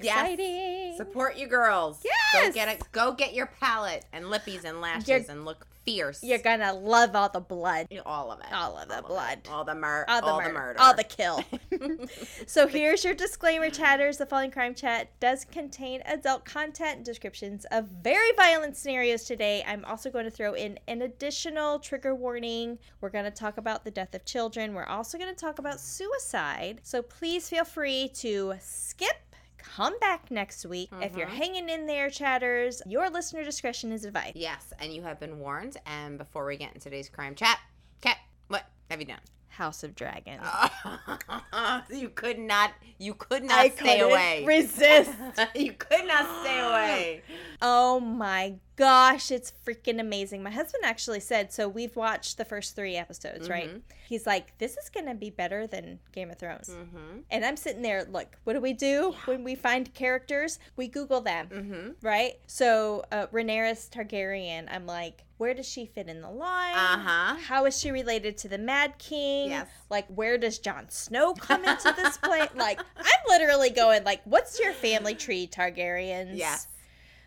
[0.01, 0.15] Yes.
[0.17, 0.95] exciting.
[0.97, 2.01] Support you girls.
[2.03, 2.47] Yes.
[2.47, 2.83] Go get it.
[2.91, 6.23] Go get your palette and lippies and lashes and look fierce.
[6.23, 7.87] You're gonna love all the blood.
[8.05, 8.51] all of it.
[8.51, 9.39] All of the blood.
[9.49, 10.79] All the mur- all the, all murder, the murder.
[10.79, 11.43] all the kill.
[12.47, 14.17] so here's your disclaimer, chatters.
[14.17, 19.63] The following crime chat does contain adult content and descriptions of very violent scenarios today.
[19.67, 22.79] I'm also going to throw in an additional trigger warning.
[23.01, 24.73] We're going to talk about the death of children.
[24.73, 26.81] We're also going to talk about suicide.
[26.83, 29.24] So please feel free to skip.
[29.73, 30.89] Come back next week.
[31.01, 31.37] If you're Mhm.
[31.37, 34.35] hanging in there, chatters, your listener discretion is advised.
[34.37, 35.77] yes, and you have been warned.
[35.85, 37.59] And before we get into today's crime chat,
[38.01, 38.17] Kat,
[38.47, 39.19] what have you done?
[39.57, 40.45] House of Dragons.
[41.91, 42.71] you could not.
[42.97, 44.43] You could not I stay away.
[44.45, 45.11] resist.
[45.55, 47.21] you could not stay away.
[47.61, 50.43] Oh my gosh, it's freaking amazing.
[50.43, 53.69] My husband actually said, so we've watched the first three episodes, right?
[53.69, 53.81] Mhm.
[54.09, 56.69] He's like, this is going to be better than Game of Thrones.
[56.69, 57.19] Mm-hmm.
[57.31, 60.59] And I'm sitting there, look, what do we do when we find characters?
[60.75, 61.89] We Google them, Mm-hmm.
[62.05, 62.33] right?
[62.45, 66.75] So, uh, Targaryen, I'm like, where does she fit in the line?
[66.75, 67.35] Uh-huh.
[67.45, 69.49] How is she related to the Mad King?
[69.49, 69.67] Yes.
[69.89, 72.47] Like, where does Jon Snow come into this play?
[72.55, 76.31] Like, I'm literally going, like, what's your family tree, Targaryens?
[76.37, 76.67] Yes.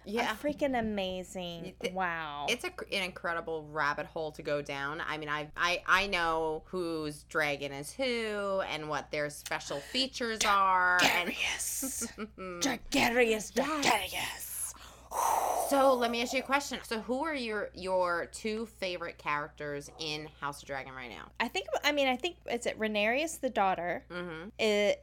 [0.04, 0.22] Yeah.
[0.22, 0.34] Yeah.
[0.42, 1.74] freaking amazing.
[1.82, 2.46] It- wow.
[2.48, 5.02] It's a, an incredible rabbit hole to go down.
[5.06, 10.38] I mean, I I I know whose dragon is who and what their special features
[10.46, 10.98] are.
[11.02, 12.08] And Targaryens.
[12.38, 12.62] Mm.
[12.90, 13.52] Targaryens.
[13.52, 14.47] Targaryens.
[15.68, 16.78] So let me ask you a question.
[16.82, 21.28] So who are your your two favorite characters in House of Dragon right now?
[21.40, 24.04] I think, I mean, I think, it's it Rhaenyra the daughter?
[24.10, 24.50] Mm-hmm.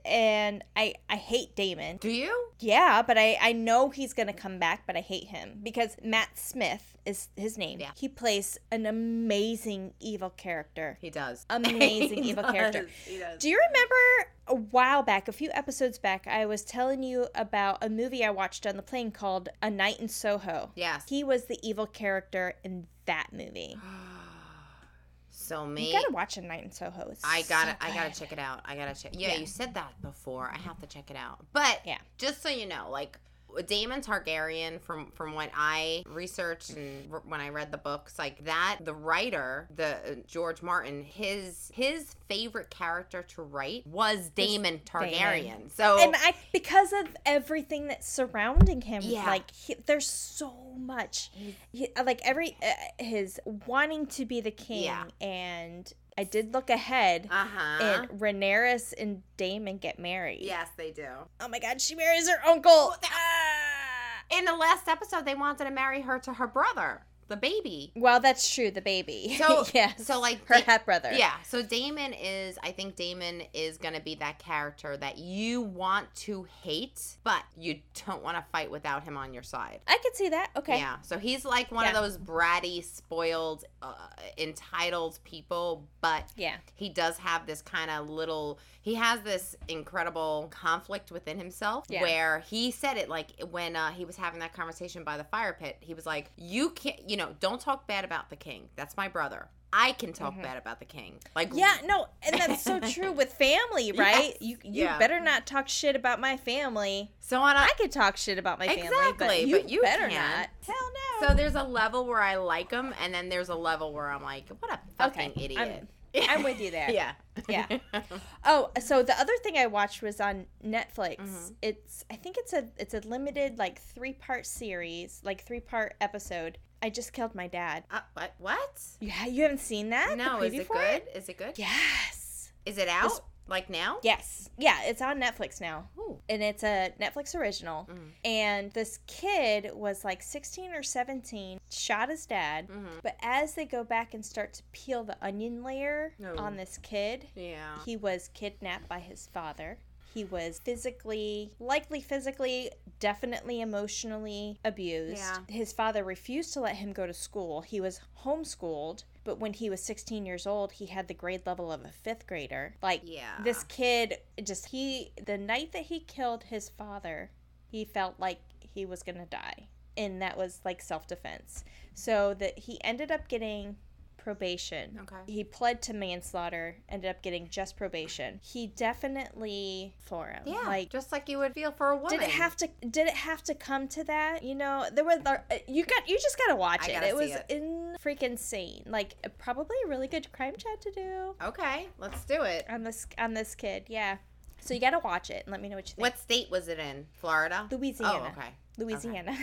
[0.05, 1.97] And I, I hate Daemon.
[1.97, 2.49] Do you?
[2.59, 5.97] Yeah, but I, I know he's going to come back, but I hate him because
[6.03, 7.79] Matt Smith is his name.
[7.79, 7.91] Yeah.
[7.95, 10.97] He plays an amazing evil character.
[11.01, 11.45] He does.
[11.49, 12.51] Amazing He evil does.
[12.53, 12.89] character.
[13.05, 13.39] He does.
[13.39, 17.83] Do you remember a while back, a few episodes back, I was telling you about
[17.83, 20.71] a movie I watched on the plane called A Night in Soho?
[20.75, 21.03] yes.
[21.07, 23.77] He was the evil character in that movie.
[25.29, 25.87] so me.
[25.87, 27.09] You gotta watch A Night in Soho.
[27.11, 28.61] It's I gotta, so I gotta check it out.
[28.65, 29.11] I gotta check.
[29.15, 29.39] Yeah, Yeah.
[29.39, 30.51] you said that before.
[30.53, 31.45] I have to check it out.
[31.53, 31.97] But Yeah.
[32.17, 33.17] just so you know, like
[33.63, 38.43] Daemon Targaryen, from from what I researched and r- when I read the books, like
[38.45, 44.79] that, the writer, the uh, George Martin, his his favorite character to write was Daemon
[44.85, 45.41] Targaryen.
[45.43, 45.69] Daemon.
[45.73, 49.25] So And I, because of everything that's surrounding him, Yeah.
[49.25, 51.29] like he, there's so much,
[51.71, 55.03] he, like every uh, his wanting to be the king, Yeah.
[55.21, 57.83] and I did look ahead, uh huh.
[57.83, 60.39] and Rhaenyra and Daemon get married.
[60.43, 61.07] Yes, they do.
[61.41, 62.95] Oh my God, she marries her uncle.
[63.01, 64.37] that- Ah!
[64.37, 67.91] In the last episode, they wanted to marry her to her brother, the baby.
[67.95, 68.71] Well, that's true.
[68.71, 69.35] The baby.
[69.45, 69.95] So- yeah.
[69.95, 71.11] so, like, her Da- half brother.
[71.13, 75.61] Yeah, so Daemon is, I think Daemon is going to be that character that you
[75.61, 79.79] want to hate, but you don't want to fight without him on your side.
[79.87, 80.51] I could see that.
[80.55, 80.77] Okay.
[80.77, 81.91] Yeah, so he's like one Yeah.
[81.91, 83.93] of those bratty, spoiled, uh,
[84.37, 86.55] entitled people, but Yeah.
[86.75, 92.03] he does have this kind of little he has this incredible conflict within himself Yeah.
[92.03, 95.53] where he said it like when uh, he was having that conversation by the fire
[95.59, 98.67] pit he was like you can't you you know, don't talk bad about the king.
[98.75, 99.47] That's my brother.
[99.71, 101.13] I can talk bad about the king.
[101.33, 101.59] Like Mm-hmm.
[101.59, 104.31] Yeah, no, and that's so true with family, right?
[104.31, 104.99] Yes, You you yeah.
[104.99, 107.11] better not talk shit about my family.
[107.21, 109.81] So on a, I could talk shit about my family, but Exactly, you, but you
[109.81, 110.13] better can't.
[110.39, 110.49] not.
[110.65, 110.91] Hell
[111.21, 111.27] no.
[111.29, 114.21] so there's a level where I like him, and then there's a level where I'm
[114.23, 115.61] like, what a fucking Okay, idiot.
[115.81, 115.87] I'm
[116.43, 116.89] with you there.
[116.91, 117.13] yeah.
[117.47, 117.65] Yeah.
[118.47, 121.17] Oh, so the other thing I watched was on Netflix.
[121.17, 121.53] Mm-hmm.
[121.63, 125.95] It's I think it's a it's a limited like three part series, like three part
[125.99, 126.59] episode.
[126.83, 127.83] I just killed my dad.
[127.89, 128.35] Uh, what?
[128.37, 128.81] What?
[128.99, 130.15] Yeah, you haven't seen that?
[130.17, 131.03] No, is it good?
[131.15, 131.57] Is it good?
[131.57, 132.51] Yes.
[132.65, 133.21] Is it out?
[133.47, 133.97] Like now?
[134.03, 134.49] Yes.
[134.57, 135.89] Yeah, it's on Netflix now.
[135.97, 136.19] Ooh.
[136.29, 137.87] And it's a Netflix original.
[137.91, 138.11] Mm.
[138.23, 142.67] And this kid was like 16 or 17, shot his dad.
[142.67, 143.01] Mhm.
[143.03, 146.37] But as they go back and start to peel the onion layer Oh.
[146.37, 147.77] on this kid, Yeah.
[147.85, 149.77] he was kidnapped by his father.
[150.13, 155.17] He was physically, likely physically, definitely emotionally abused.
[155.17, 155.39] Yeah.
[155.49, 157.61] His father refused to let him go to school.
[157.61, 161.71] He was homeschooled, but when he was 16 years old, he had the grade level
[161.71, 162.75] of a fifth grader.
[162.81, 163.33] Like, Yeah.
[163.43, 167.31] this kid just, he, the night that he killed his father,
[167.67, 168.39] he felt like
[168.73, 169.67] he was going to die.
[169.97, 171.65] And that was like self defense.
[171.93, 173.77] So that he ended up getting
[174.25, 174.99] probation.
[175.03, 175.31] Okay.
[175.31, 178.39] He pled to manslaughter, ended up getting just probation.
[178.43, 180.41] He definitely for him.
[180.47, 180.63] Yeah.
[180.65, 182.17] Like just like you would feel for a woman.
[182.17, 184.43] did it have to did it have to come to that?
[184.43, 185.37] You know, there was uh,
[185.67, 187.03] you got you just got to watch I it.
[187.03, 187.45] It was it.
[187.49, 188.81] in freaking sane.
[188.87, 192.65] Like probably a really good crime chat to do Okay, let's do it.
[192.67, 193.85] on this on this kid.
[193.87, 194.17] Yeah.
[194.59, 196.01] So you got to watch it and let me know what you think.
[196.01, 197.05] What state was it in?
[197.13, 197.67] Florida?
[197.69, 198.33] Louisiana.
[198.35, 198.49] Oh, okay.
[198.79, 199.37] Louisiana.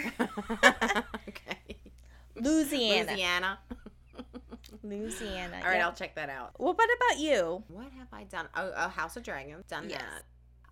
[1.28, 1.76] okay.
[2.34, 3.12] Louisiana.
[3.12, 3.58] Louisiana.
[4.82, 5.58] Louisiana.
[5.62, 5.86] All right, yeah.
[5.86, 6.52] I'll check that out.
[6.58, 7.62] Well, what about you?
[7.68, 8.48] What have I done?
[8.56, 9.64] Oh, oh House of Dragons.
[9.68, 10.00] Done Yes.
[10.00, 10.22] that.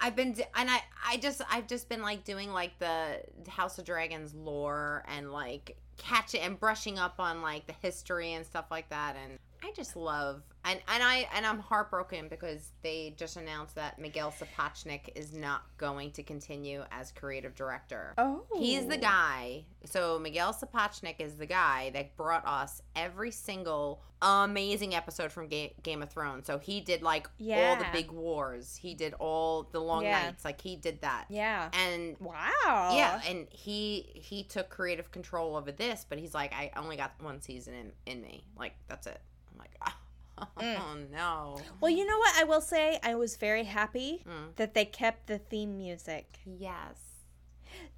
[0.03, 3.79] I've been d- and I I just I've just been like doing like the House
[3.79, 8.67] of Dragons lore and like catching and brushing up on like the history and stuff
[8.71, 13.37] like that and I just love and and I and I'm heartbroken because they just
[13.37, 18.15] announced that Miguel Sapochnik is not going to continue as creative director.
[18.19, 18.45] Oh.
[18.57, 19.01] He's the oh.
[19.01, 19.65] guy.
[19.85, 25.75] So Miguel Sapochnik is the guy that brought us every single amazing episode from Ga-
[25.83, 26.47] Game of Thrones.
[26.47, 28.77] So he did like all the big wars.
[28.77, 30.27] He did all the long Yeah.
[30.27, 30.45] nights.
[30.45, 31.25] Like he did that.
[31.31, 31.71] Yeah.
[31.73, 32.93] And Wow.
[32.95, 37.13] yeah, and he he took creative control over this, but he's like, I only got
[37.21, 38.45] one season in in me.
[38.59, 39.23] Like that's it.
[39.61, 39.71] Like,
[40.39, 41.11] oh, Mm.
[41.11, 41.61] no.
[41.81, 42.35] Well, you know what?
[42.39, 44.57] I will say I was very happy Mm.
[44.57, 46.39] that they kept the theme music.
[46.45, 46.97] Yes.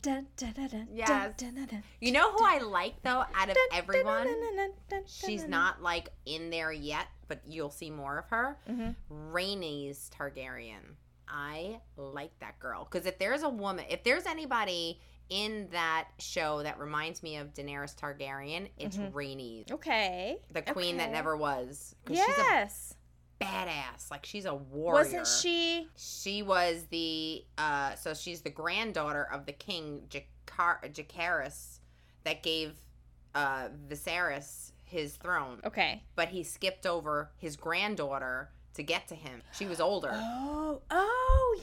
[0.03, 1.09] Dun, dun, dun, dun, Yes.
[1.09, 4.27] dun, dun, dun, dun, You know who I like though out of everyone?
[5.07, 8.59] She's not like in there yet, but you'll see more of her.
[8.69, 8.97] Mhm.
[9.11, 10.97] Rhaenys Targaryen.
[11.29, 16.63] I like that girl because if there's a woman, if there's anybody in that show
[16.63, 19.13] that reminds me of Daenerys Targaryen, it's Mhm.
[19.13, 20.39] Rhaenys, Okay.
[20.51, 21.13] the queen that okay.
[21.13, 21.95] never was.
[22.09, 22.95] Yes.
[23.41, 24.11] a badass.
[24.11, 25.03] Like she's a warrior.
[25.05, 25.89] Wasn't she?
[25.97, 31.81] She was the uh so she's the granddaughter of the king Jacar- Jacaerys
[32.25, 32.77] that gave
[33.35, 35.61] uh Viserys his throne.
[35.65, 36.05] Okay.
[36.15, 39.43] But he skipped over his granddaughter to get to him.
[39.53, 40.11] She was older.
[40.13, 40.83] Oh.
[40.91, 41.61] Oh,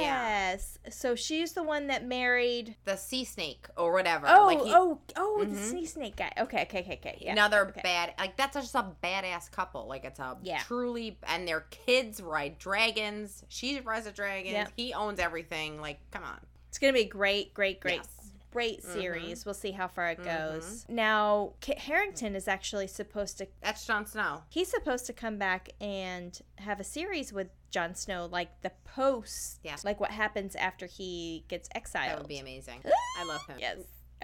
[0.00, 0.78] yes.
[0.90, 2.76] So she's the one that married.
[2.84, 4.26] The sea snake or whatever.
[4.28, 5.56] Oh, like he, oh, oh, the Mhm.
[5.70, 6.32] sea snake guy.
[6.38, 7.18] Okay, okay, okay, okay.
[7.20, 7.32] Yeah.
[7.32, 7.80] another okay.
[7.82, 9.86] bad like that's just a badass couple.
[9.86, 10.58] Like it's a Yeah.
[10.60, 13.44] truly and their kids ride dragons.
[13.48, 14.52] She rides a dragon.
[14.52, 14.72] Yep.
[14.76, 15.80] He owns everything.
[15.80, 16.40] Like, come on.
[16.68, 17.96] It's gonna be great, great, great.
[17.96, 18.08] Yes.
[18.56, 18.92] Great Mhm.
[18.94, 19.44] series.
[19.44, 20.64] We'll see how far it goes.
[20.84, 20.94] Mm-hmm.
[20.94, 24.44] Now, Kit Harington is actually supposed to That's Jon Snow.
[24.48, 29.60] he's supposed to come back and have a series with Jon Snow, like the post,
[29.62, 29.76] Yeah.
[29.84, 32.12] like what happens after he gets exiled.
[32.12, 32.82] That would be amazing.
[33.18, 33.58] I love him.
[33.60, 33.76] Yes.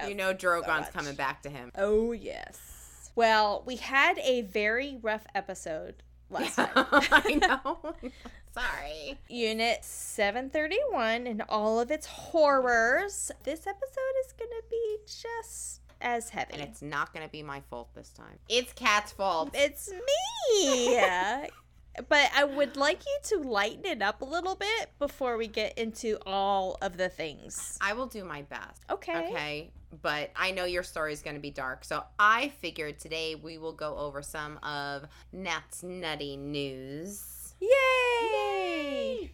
[0.09, 0.93] You know Drogon's much.
[0.95, 1.71] coming back to him.
[1.75, 3.11] Oh yes.
[3.15, 6.71] Well, we had a very rough episode last time.
[6.75, 7.95] I know.
[8.53, 9.19] Sorry.
[9.29, 13.31] Unit 731 and all of its horrors.
[13.45, 16.55] This episode is going to be just as heavy.
[16.55, 18.39] And it's not going to be my fault this time.
[18.51, 19.51] It's Kat's fault.
[19.55, 21.01] It's me.
[22.09, 25.79] but I would like you to lighten it up a little bit before we get
[25.79, 27.79] into all of the things.
[27.81, 28.83] I will do my best.
[28.91, 29.31] Okay.
[29.31, 29.71] Okay.
[30.03, 31.85] But I know your story is going to be dark.
[31.85, 37.42] So I figured today we will go over some of Nat's nutty news.
[37.63, 39.31] Yay!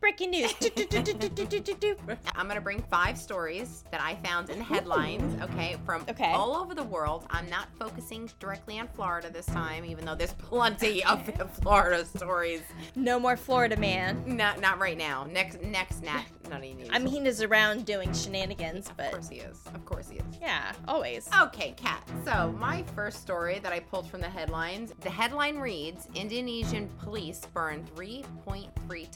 [0.00, 0.54] Breaking news.
[2.34, 6.32] I'm going to bring five stories that I found in the headlines, okay, from Okay.
[6.32, 7.26] all over the world.
[7.30, 11.22] I'm not focusing directly on Florida this time, even though there's plenty of
[11.60, 12.62] Florida stories.
[12.96, 14.22] no more Florida man.
[14.26, 15.24] Not not right now.
[15.30, 16.88] Next next Nat nutty news.
[16.90, 19.58] I mean, he is around doing shenanigans, but of course he is.
[19.74, 20.24] Of course he is.
[20.40, 21.28] yeah, always.
[21.42, 22.02] Okay, Kat.
[22.24, 27.46] So, my first story that I pulled from the headlines the headline reads Indonesian police
[27.52, 28.68] burn 3.3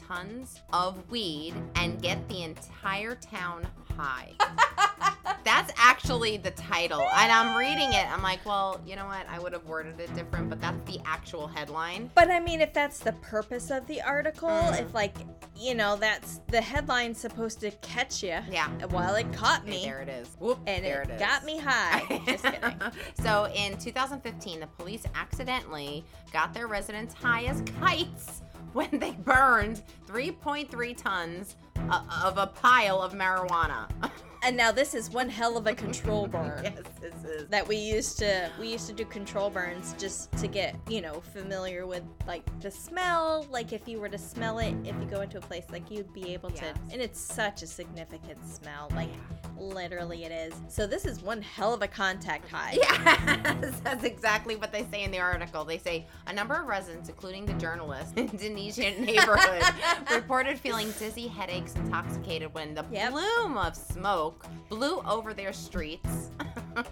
[0.07, 3.65] tons of weed and get the entire town
[3.97, 4.31] high.
[5.43, 7.01] That's actually the title.
[7.15, 8.09] And I'm reading it.
[8.09, 9.27] I'm like, well, you know what?
[9.27, 12.09] I would have worded it different, but that's the actual headline.
[12.15, 14.81] But I mean, if that's the purpose of the article, Mhm.
[14.81, 15.15] if like,
[15.57, 18.39] you know, that's the headline's supposed to catch you.
[18.49, 18.69] Yeah.
[18.91, 20.29] Well, it caught Hey, me, there it is.
[20.39, 21.19] Whoop, and there it, it is.
[21.19, 22.21] got me high.
[22.25, 22.79] Just kidding.
[23.21, 28.43] so in 2015, the police accidentally got their residents high as kites
[28.89, 31.55] when they burned 3.3 tons
[31.89, 33.87] uh, of a pile of marijuana.
[34.43, 36.61] And now this is one hell of a control burn.
[36.63, 37.47] yes, this is.
[37.49, 41.21] That we used to we used to do control burns just to get you know
[41.33, 45.21] familiar with like the smell like if you were to smell it if you go
[45.21, 46.77] into a place like you'd be able to Yes.
[46.91, 49.09] and it's such a significant smell like
[49.57, 54.55] literally it is so this is one hell of a contact high Yes, that's exactly
[54.55, 55.63] what they say in the article.
[55.65, 59.63] They say a number of residents, including the journalist, in Indonesian neighborhood,
[60.11, 63.11] reported feeling dizzy, headaches, intoxicated when the Yep.
[63.11, 64.32] plume of smoke
[64.69, 66.29] blew over their streets,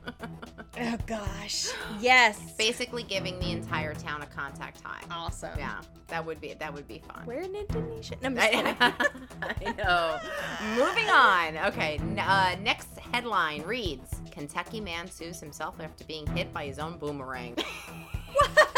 [0.79, 1.67] oh gosh
[1.99, 5.01] yes basically giving the entire town a contact high.
[5.11, 7.23] awesome Yeah, that would be that would be fun.
[7.25, 8.65] we're in Indonesia no, kidding.
[8.81, 10.19] I know.
[10.75, 11.57] Moving on.
[11.69, 11.99] Okay.
[12.19, 17.55] Uh, next headline reads: Kentucky man sues himself after being hit by his own boomerang.
[18.33, 18.70] what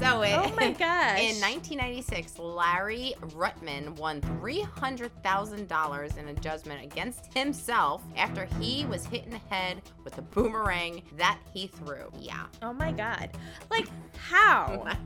[0.00, 1.20] so it, oh my gosh.
[1.20, 9.24] In 1996, Larry Rutman won $300,000 in a judgment against himself after he was hit
[9.24, 12.10] in the head with a boomerang that he threw.
[12.18, 12.46] Yeah.
[12.62, 13.30] oh my god.
[13.70, 14.86] Like how?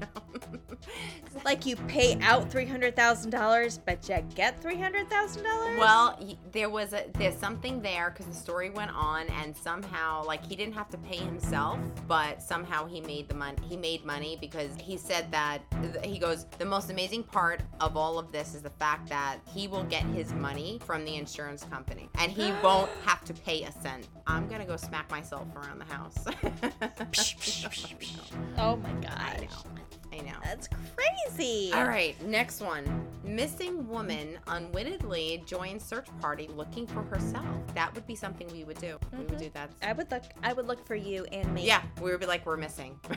[1.45, 6.19] Like you pay out $300000 but you get $300000 Well,
[6.53, 10.57] there was a there's something there because the story went on, and somehow like he
[10.57, 13.59] didn't have to pay himself, but somehow he made the money.
[13.69, 16.47] He made money because he said that th- he goes.
[16.59, 20.03] The most amazing part of all of this is the fact that he will get
[20.05, 24.09] his money from the insurance company, and he won't have to pay a cent.
[24.27, 26.17] I'm gonna go smack myself around the house.
[28.59, 29.75] oh my gosh know.
[30.15, 30.37] I know.
[30.45, 31.73] That's crazy.
[31.75, 33.07] All right, next one.
[33.25, 37.45] Missing woman unwittingly joins search party looking for herself.
[37.75, 38.99] That would be something we would do.
[39.13, 39.39] We would Mhm.
[39.39, 39.71] do that.
[39.83, 40.23] I would look.
[40.43, 41.67] I would look for you and me.
[41.67, 42.99] Yeah, we would be like, we're missing.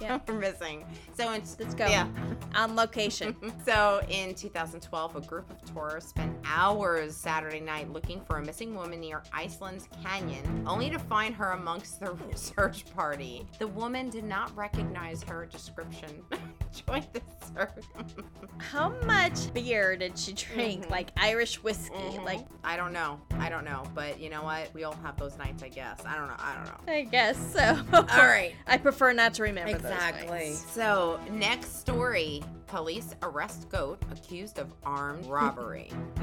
[0.00, 0.18] Yeah.
[0.26, 0.86] we're missing.
[1.14, 1.86] So in Let's go.
[1.86, 2.06] Yeah.
[2.54, 3.36] On location.
[3.66, 8.74] So in 2012, a group of tourists spent hours Saturday night looking for a missing
[8.74, 13.46] woman near Iceland's canyon, only to find her amongst the search party.
[13.58, 16.19] The woman did not recognize her description.
[16.28, 16.54] Join
[18.58, 20.86] How much beer did she drink?
[20.86, 20.90] Mhm.
[20.90, 21.94] Like Irish whiskey?
[21.94, 22.24] Mhm.
[22.24, 23.20] Like I don't know.
[23.38, 23.82] I don't know.
[23.94, 24.70] But you know what?
[24.74, 26.00] We all have those nights, I guess.
[26.06, 26.36] I don't know.
[26.38, 26.92] I don't know.
[26.92, 27.78] I guess so.
[27.92, 28.54] All right.
[28.66, 30.52] I prefer not to remember those Exactly.
[30.52, 32.42] So, next story.
[32.66, 35.90] Police arrest goat accused of armed robbery.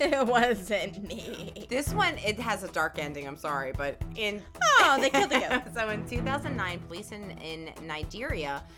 [0.00, 1.66] it wasn't me.
[1.70, 4.42] this one it has a dark ending, I'm sorry, but in
[4.80, 5.62] Oh, they killed the goat.
[5.74, 8.01] so in 2009, police in, in Nigeria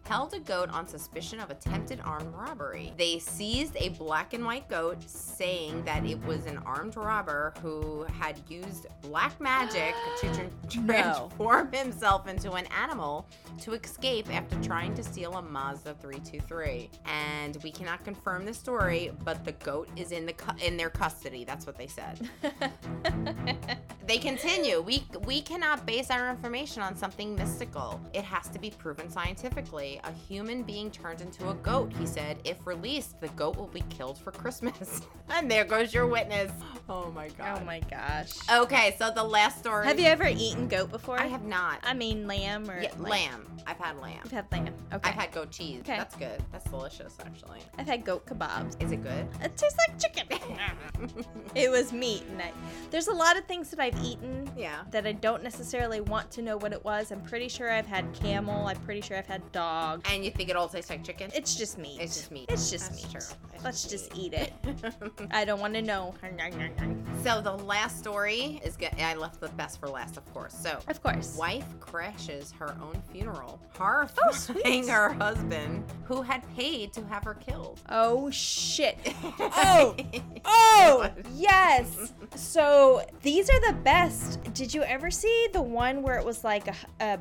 [0.04, 2.92] held a goat on suspicion of attempted armed robbery.
[2.96, 8.04] They seized a black and white goat, saying that it was an armed robber who
[8.20, 10.34] had used black magic to
[10.68, 10.92] tr- No.
[10.94, 13.26] transform himself into an animal
[13.62, 16.90] to escape after trying to steal a Mazda 323.
[17.06, 20.90] And we cannot confirm the story, but the goat is in the cu- in their
[20.90, 21.44] custody.
[21.44, 22.28] That's what they said.
[24.06, 24.82] They continue.
[24.82, 27.98] We we cannot base our information on something mystical.
[28.12, 30.00] It has to be proven scientifically.
[30.02, 32.38] A human being turned into a goat, he said.
[32.44, 35.02] If released, the goat will be killed for Christmas.
[35.30, 36.50] and there goes your witness.
[36.88, 37.58] Oh my oh god.
[37.62, 38.32] oh my gosh.
[38.52, 39.86] Okay, so the last story.
[39.86, 41.18] Have you ever eaten goat before?
[41.18, 41.78] I have not.
[41.84, 43.46] I mean lamb or yeah, like- lamb.
[43.66, 44.20] I've had lamb.
[44.24, 44.74] I've had lamb.
[44.92, 45.08] Okay.
[45.08, 45.80] I've had goat cheese.
[45.80, 45.96] Okay.
[45.96, 46.42] That's good.
[46.52, 47.60] That's delicious, actually.
[47.78, 48.82] I've had goat kebabs.
[48.82, 49.26] Is it good?
[49.42, 50.38] It tastes like chicken.
[51.54, 52.52] it was meat, and I,
[52.90, 54.82] there's a lot of things that I've eaten yeah.
[54.90, 57.10] that I don't necessarily want to know what it was.
[57.10, 58.66] I'm pretty sure I've had camel.
[58.66, 60.04] I'm pretty sure I've had dog.
[60.10, 61.30] And you think it all tastes like chicken?
[61.34, 62.00] It's just meat.
[62.00, 62.46] It's just meat.
[62.48, 63.14] It's just That's meat.
[63.54, 64.52] It's Let's just eat it.
[65.30, 66.14] I don't want to know.
[67.22, 68.90] So the last story is good.
[68.98, 70.54] I left the best for last, of course.
[70.54, 71.36] So Of course.
[71.38, 74.88] wife crashes her own funeral, Oh, horrifying sweet.
[74.88, 77.80] her husband, who had paid to have her killed.
[77.88, 78.98] Oh shit.
[79.66, 79.96] Oh.
[80.44, 82.12] Oh yes.
[82.34, 84.42] So these are the best.
[84.52, 87.18] Did you ever see the one where it was like a, a,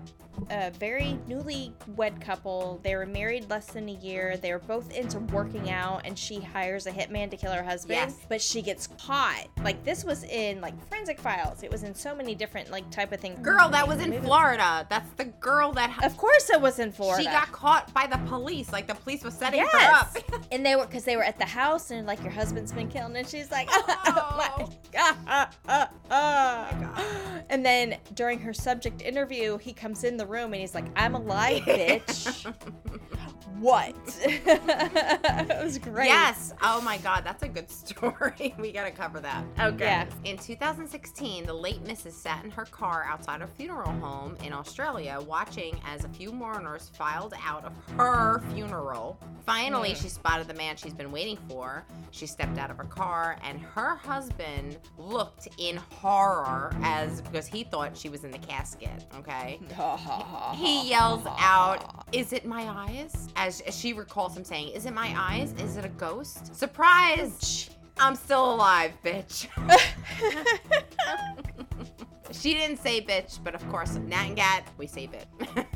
[0.50, 2.80] a very newly-wed couple?
[2.84, 4.38] They were married less than a year.
[4.38, 7.98] They were both into working out, and she hires a hitman to kill her husband.
[7.98, 8.18] Yes.
[8.30, 9.48] But she gets caught.
[9.63, 11.63] Like this was in like Forensic Files.
[11.63, 13.40] It was in so many different like type of things.
[13.40, 14.86] Girl, that was in Florida.
[14.90, 17.24] That's the girl that Of course, it was in Florida.
[17.24, 18.72] she got caught by the police.
[18.72, 20.16] Like the police was setting her Yes.
[20.16, 20.46] up.
[20.52, 23.16] and they were because they were at the house and like your husband's been killed
[23.16, 24.70] and she's like oh, oh.
[24.96, 30.62] oh my god and then during her subject interview he comes in the room and
[30.62, 32.54] he's like i'm alive bitch
[33.60, 36.53] what it was great Yes.
[36.62, 38.53] Oh my God, that's a good story.
[38.60, 39.43] we gotta cover that.
[39.60, 39.83] Okay.
[39.86, 40.05] Yeah.
[40.25, 42.12] In 2016, the late Mrs.
[42.13, 46.89] sat in her car outside a funeral home in Australia, watching as a few mourners
[46.98, 49.17] filed out of her funeral.
[49.45, 50.01] Finally, Mm.
[50.01, 51.83] she spotted the man she's been waiting for.
[52.12, 57.63] She stepped out of her car, and her husband looked in horror as because he
[57.65, 59.05] thought she was in the casket.
[59.17, 59.60] Okay.
[60.55, 63.27] He yells out, Is it my eyes?
[63.44, 65.54] As, as she recalls him saying, Is it my eyes?
[65.60, 66.56] Is it a ghost?
[66.56, 67.70] Surprise!
[68.00, 69.48] I'm still alive, bitch.
[72.32, 75.26] she didn't say bitch, but of course, Nat and Kat, we say bit.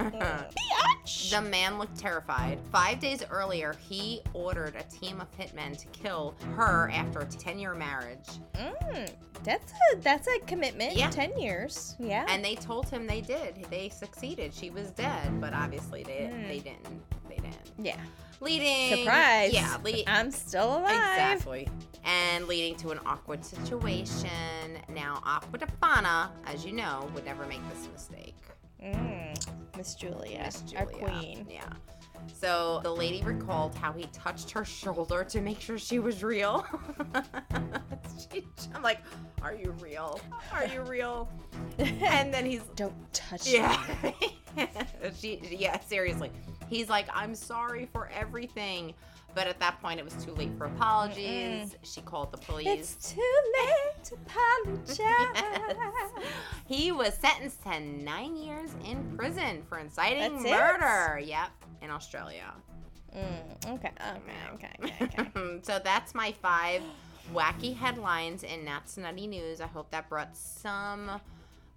[1.29, 2.57] the man looked terrified.
[2.71, 7.59] Five days earlier, he ordered a team of hitmen to kill her after a 10
[7.59, 8.29] year marriage.
[8.55, 9.11] Mm,
[9.43, 11.11] that's a that's a commitment Yeah.
[11.11, 13.65] 10 years yeah And they told him they did.
[13.69, 14.53] They succeeded.
[14.53, 16.47] She was dead, but obviously they, Hmm.
[16.47, 17.01] they didn't.
[17.81, 17.97] Yeah
[18.39, 18.97] Leading.
[18.99, 21.67] surprise Yeah, le- i'm still alive Exactly.
[22.03, 24.29] And leading to an awkward situation.
[24.87, 28.35] Now, Aqua Tofana, as you know, would never make this mistake.
[28.81, 29.35] Mm,
[29.75, 31.05] miss julia Miss our Julia.
[31.05, 31.67] queen Yeah.
[32.33, 36.65] So the lady recalled how he touched her shoulder to make sure she was real.
[38.31, 38.99] She- I'm like,
[39.41, 40.19] are you real?
[40.53, 41.29] Are you real?
[41.79, 43.83] And then he's don't touch yeah.
[45.19, 46.31] she yeah, seriously.
[46.69, 48.93] He's like, I'm sorry for everything.
[49.35, 51.75] But at that point, it was too late for apologies.
[51.83, 52.67] She called the police.
[52.67, 55.43] It's too late to apologize.
[56.65, 60.51] He was sentenced to nine years in prison for inciting That's it?
[60.51, 61.19] murder.
[61.19, 61.49] Yep,
[61.81, 62.53] in Australia.
[63.15, 65.59] Mm, okay, okay, okay, okay, okay.
[65.61, 66.81] so that's my five
[67.33, 69.61] wacky headlines in Nat's Nutty News.
[69.61, 71.21] I hope that brought some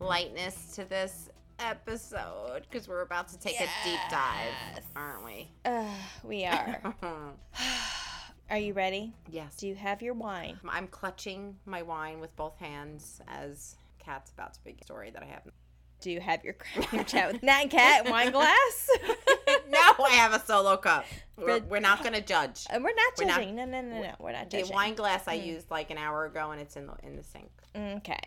[0.01, 1.29] lightness to this
[1.63, 5.49] episode because we're about to take a deep dive, aren't we?
[5.65, 5.85] Uh,
[6.25, 6.95] we are.
[8.51, 9.13] Are you ready?
[9.31, 9.55] yes.
[9.57, 10.59] Do you have your wine?
[10.69, 15.23] I'm clutching my wine with both hands as Kat's about to begin a story that
[15.23, 15.43] I have.
[16.01, 16.57] Do you have your,
[16.93, 18.89] your chat with Nat and Kat wine glass?
[19.69, 21.05] no, I have a solo cup.
[21.37, 22.65] We're, we're not going to judge.
[22.71, 23.55] Uh, we're not We're not- judging.
[23.55, 24.15] no, no, no, no.
[24.19, 24.67] We're not judging.
[24.67, 27.23] The wine glass I used like an hour ago and it's in the in the
[27.23, 27.51] sink.
[27.77, 28.19] Okay.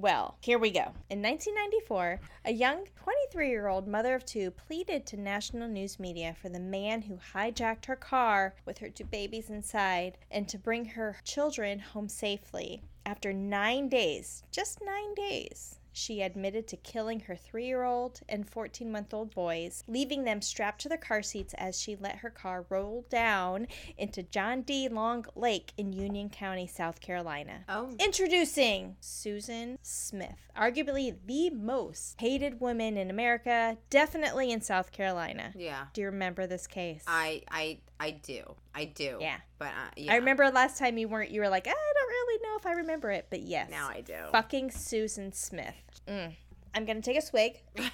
[0.00, 0.94] Well, here we go.
[1.10, 6.34] In 1994, a young 23 year old mother of two pleaded to national news media
[6.40, 10.86] for the man who hijacked her car with her two babies inside and to bring
[10.86, 12.80] her children home safely.
[13.04, 18.48] After nine days, just nine days, she admitted to killing her three year old and
[18.48, 22.30] 14 month old boys, leaving them strapped to their car seats as she let her
[22.30, 23.66] car roll down
[23.98, 24.88] into John D.
[24.88, 27.64] Long Lake in Union County, South Carolina.
[27.68, 35.52] Oh, Introducing Susan Smith, arguably the most hated woman in America, definitely in South Carolina.
[35.56, 35.86] yeah.
[35.92, 37.04] Do you remember this case?
[37.06, 38.54] I I I do.
[38.74, 39.18] I do.
[39.20, 39.36] yeah.
[39.58, 40.12] But uh, yeah.
[40.12, 41.99] I remember last time you weren't, you were like, I don't
[42.30, 43.70] really know if I remember it, but yes.
[43.70, 44.14] Now I do.
[44.32, 45.74] Fucking Susan Smith.
[46.08, 46.34] Mm.
[46.74, 47.60] I'm going to take a swig.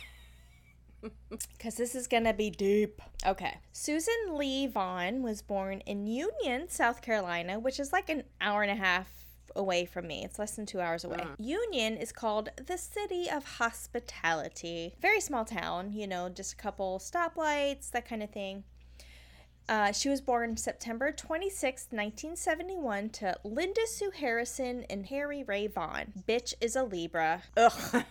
[1.28, 3.00] Because this is going to be deep.
[3.24, 3.58] Okay.
[3.72, 8.72] Susan Leigh Vaughan was born in Union, South Carolina, which is like an hour and
[8.72, 9.06] a half
[9.54, 10.24] away from me.
[10.24, 11.24] It's less than two hours away.
[11.38, 14.94] Union is called the City of Hospitality.
[15.00, 18.64] Very small town, you know, just a couple stoplights, that kind of thing.
[19.68, 26.12] Uh, she was born September 26, 1971, to Linda Sue Harrison and Harry Ray Vaughan.
[26.28, 27.42] Bitch is a Libra.
[27.56, 28.04] Ugh,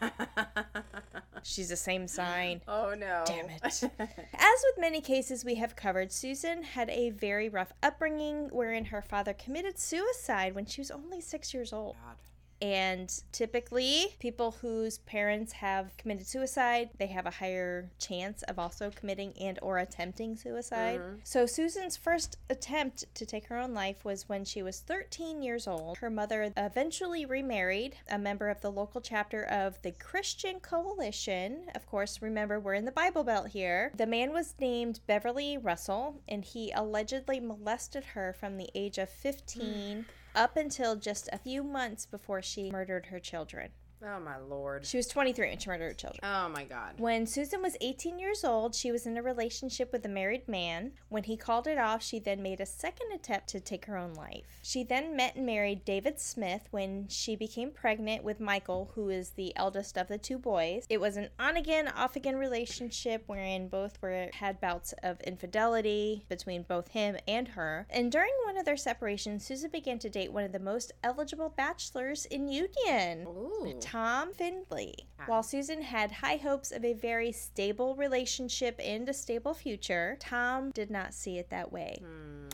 [1.44, 2.62] she's the same sign.
[2.68, 3.24] oh no.
[3.26, 3.62] Damn it.
[3.64, 9.02] As with many cases we have covered, Susan had a very rough upbringing wherein her
[9.02, 11.96] father committed suicide when she was only six years old.
[12.06, 12.16] God.
[12.62, 18.92] And typically, people whose parents have committed suicide, they have a higher chance of also
[18.92, 21.00] committing and or attempting suicide.
[21.00, 21.16] Mm-hmm.
[21.24, 25.68] So Susan's first attempt to take her own life was when she was 13 years
[25.68, 25.98] old.
[25.98, 31.66] Her mother eventually remarried a member of the local chapter of the Christian Coalition.
[31.76, 33.92] Of course, remember we're in the Bible Belt here.
[33.96, 39.10] The man was named Beverly Russell, and he allegedly molested her from the age of
[39.10, 40.06] 15
[40.36, 43.70] up until just a few months before she murdered her children.
[44.08, 44.86] Oh my lord.
[44.86, 46.20] She was 23 when she murdered her children.
[46.24, 46.94] Oh my god.
[46.98, 50.92] When Susan was 18 years old, she was in a relationship with a married man.
[51.10, 54.14] When he called it off, she then made a second attempt to take her own
[54.14, 54.60] life.
[54.62, 59.32] She then met and married David Smith when she became pregnant with Michael, who is
[59.32, 60.86] the eldest of the two boys.
[60.90, 66.26] It was an on again, off again relationship wherein both were had bouts of infidelity
[66.30, 67.88] between both him and her.
[67.90, 71.50] And during one of their separations, Susan began to date one of the most eligible
[71.50, 73.26] bachelors in Union.
[73.28, 73.80] Ooh.
[73.96, 74.94] Tom Findlay.
[75.26, 80.72] While Susan had high hopes of a very stable relationship and a stable future, Tom
[80.72, 82.00] did not see it that way.
[82.02, 82.50] Hmm.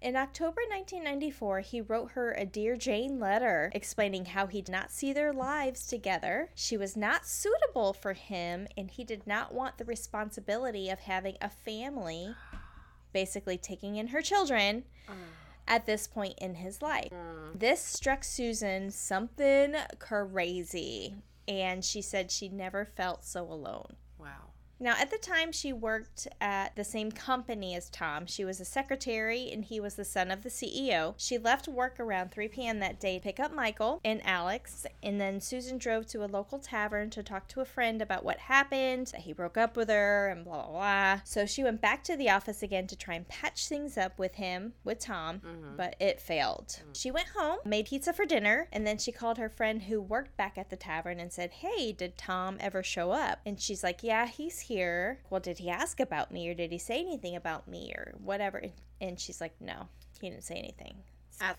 [0.00, 4.90] In October 1994, he wrote her a Dear Jane letter explaining how he did not
[4.90, 6.48] see their lives together.
[6.54, 11.36] She was not suitable for him, and he did not want the responsibility of having
[11.42, 12.34] a family,
[13.12, 14.84] basically taking in her children
[15.68, 17.12] at this point in his life.
[17.54, 21.14] This struck Susan something crazy,
[21.46, 23.94] and she said she never felt so alone.
[24.18, 24.52] Wow.
[24.80, 28.26] Now, at the time, she worked at the same company as Tom.
[28.26, 31.14] She was a secretary, and he was the son of the CEO.
[31.16, 32.78] She left work around 3 p.m.
[32.78, 36.58] that day to pick up Michael and Alex, and then Susan drove to a local
[36.58, 40.28] tavern to talk to a friend about what happened, that he broke up with her,
[40.28, 41.20] and blah, blah, blah.
[41.24, 44.36] So she went back to the office again to try and patch things up with
[44.36, 45.76] him, with Tom, mm-hmm.
[45.76, 46.68] but it failed.
[46.68, 46.96] Mm.
[46.96, 50.36] She went home, made pizza for dinner, and then she called her friend who worked
[50.36, 53.40] back at the tavern and said, Hey, did Tom ever show up?
[53.44, 55.20] And she's like, Yeah, he's here.
[55.30, 58.62] Well, did he ask about me or did he say anything about me or whatever?
[59.00, 59.88] And she's like, No,
[60.20, 60.98] he didn't say anything.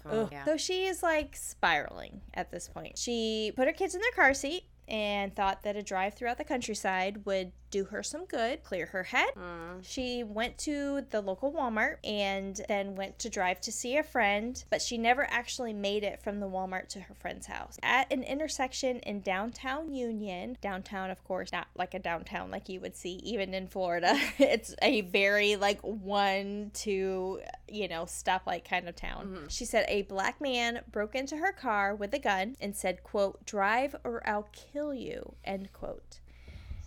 [0.06, 0.30] Ugh.
[0.32, 0.46] yeah.
[0.46, 2.98] So she is like spiraling at this point.
[2.98, 6.44] She put her kids in their car seat and thought that a drive throughout the
[6.44, 9.30] countryside would do her some good, clear her head.
[9.36, 9.84] Mm.
[9.84, 14.64] She went to the local Walmart and then went to drive to see a friend,
[14.70, 17.78] but she never actually made it from the Walmart to her friend's house.
[17.84, 22.80] At an intersection in downtown Union, downtown, of course, not like a downtown like you
[22.80, 28.88] would see even in Florida, it's a very like one, two, you know, stoplight kind
[28.88, 29.46] of town.
[29.50, 33.46] She said a black man broke into her car with a gun and said, quote,
[33.46, 36.20] drive or I'll kill you, end quote.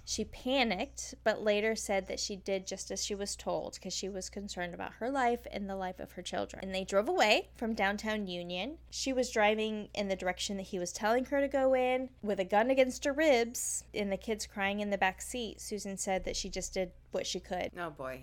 [0.04, 4.08] She panicked, but later said that she did just as she was told because she
[4.08, 6.62] was concerned about her life and the life of her children.
[6.64, 8.78] And they drove away from downtown Union.
[8.90, 12.40] She was driving in the direction that he was telling her to go in with
[12.40, 15.60] a gun against her ribs and the kids crying in the back seat.
[15.60, 17.70] Susan said that she just did what she could.
[17.78, 18.22] Oh boy.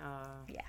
[0.00, 0.62] Uh, Yeah.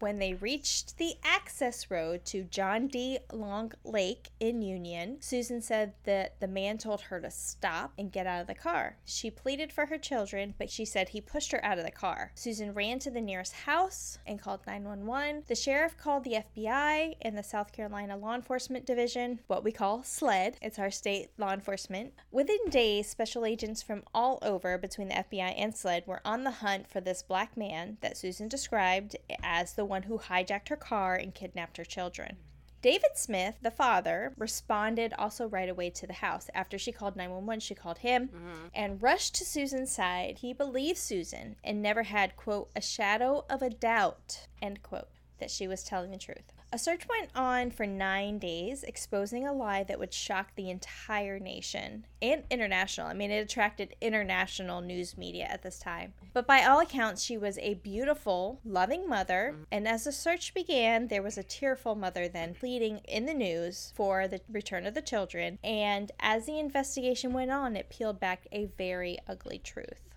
[0.00, 3.18] When they reached the access road to John D.
[3.30, 8.26] Long Lake in Union, Susan said that the man told her to stop and get
[8.26, 8.96] out of the car.
[9.04, 12.32] She pleaded for her children, but she said he pushed her out of the car.
[12.34, 15.44] Susan ran to the nearest house and called 911.
[15.48, 20.02] The sheriff called the FBI and the South Carolina Law Enforcement Division, what we call
[20.02, 20.56] SLED.
[20.62, 22.14] It's our state law enforcement.
[22.32, 26.50] Within days, special agents from all over between the FBI and SLED were on the
[26.50, 31.14] hunt for this black man that Susan described as the one who hijacked her car
[31.14, 32.38] and kidnapped her children.
[32.82, 36.48] David Smith, the father, responded also right away to the house.
[36.54, 38.68] After she called 911, she called him mm-hmm.
[38.74, 40.38] and rushed to Susan's side.
[40.38, 45.08] He believed Susan and never had, quote, a shadow of a doubt, end quote,
[45.40, 46.54] that she was telling the truth.
[46.72, 51.40] A search went on for nine days, exposing a lie that would shock the entire
[51.40, 53.08] nation and international.
[53.08, 56.12] I mean, it attracted international news media at this time.
[56.32, 59.56] But by all accounts, she was a beautiful, loving mother.
[59.72, 63.92] And as the search began, there was a tearful mother then pleading in the news
[63.96, 65.58] for the return of the children.
[65.64, 70.09] And as the investigation went on, it peeled back a very ugly truth.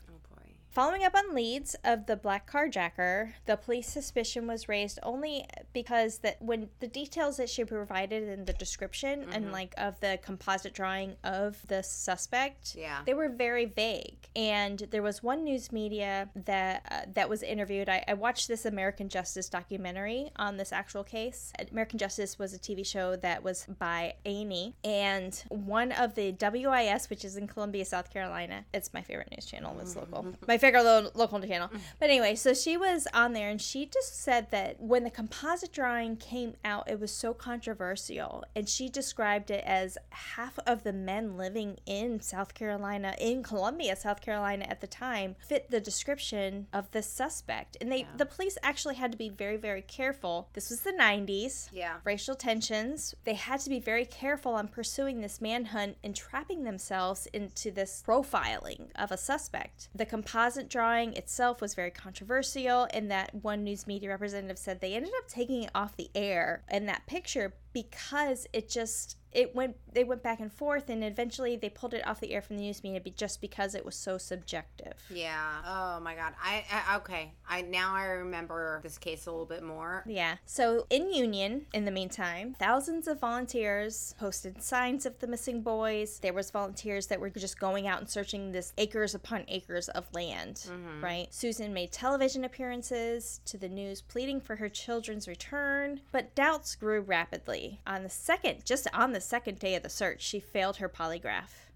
[0.74, 6.18] Following up on leads of the black carjacker, the police suspicion was raised only because
[6.20, 10.74] that when the details that she provided in the description and like of the composite
[10.74, 13.02] drawing of the suspect, Yeah.
[13.06, 14.18] they were very vague.
[14.36, 17.88] And there was one news media that uh, that was interviewed.
[17.88, 21.54] I, I watched this American Justice documentary on this actual case.
[21.72, 27.12] American Justice was a TV show that was by A&E, and one of the WIS,
[27.12, 28.66] which is in Columbia, South Carolina.
[28.74, 29.76] It's my favorite news channel.
[29.78, 30.34] That's local.
[30.48, 31.68] My favorite lo- local channel.
[31.70, 31.80] Mm.
[32.00, 35.72] But anyway, so she was on there, and she just said that when the composite
[35.74, 40.94] drawing came out, it was so controversial, and she described it as half of the
[40.94, 46.68] men living in South Carolina, in Columbia, South Carolina at the time, fit the description
[46.72, 47.76] of the suspect.
[47.82, 50.50] And they, the police actually had to be very, very careful.
[50.54, 51.96] This was the 90s Yeah.
[52.04, 53.16] racial tensions.
[53.24, 58.04] They had to be very careful on pursuing this manhunt and trapping themselves into this
[58.06, 59.90] profiling of a suspect.
[59.96, 64.96] The composite drawing itself was very controversial, and that one news media representative said they
[64.96, 69.76] ended up taking it off the air in that picture because it just it went
[69.94, 72.64] they went back and forth and eventually they pulled it off the air from the
[72.64, 75.62] news media just because it was so subjective Yeah.
[75.66, 76.34] Oh my god.
[76.42, 77.34] I, I okay.
[77.48, 80.04] I now I remember this case a little bit more.
[80.08, 85.62] yeah so in union in the meantime thousands of volunteers posted signs of the missing
[85.62, 89.90] boys there was volunteers that were just going out and searching this acres upon acres
[89.90, 91.04] of land mm-hmm.
[91.04, 96.76] right susan made television appearances to the news pleading for her children's return but doubts
[96.76, 100.78] grew rapidly on the second just on the second day of the search she failed
[100.78, 101.70] her polygraph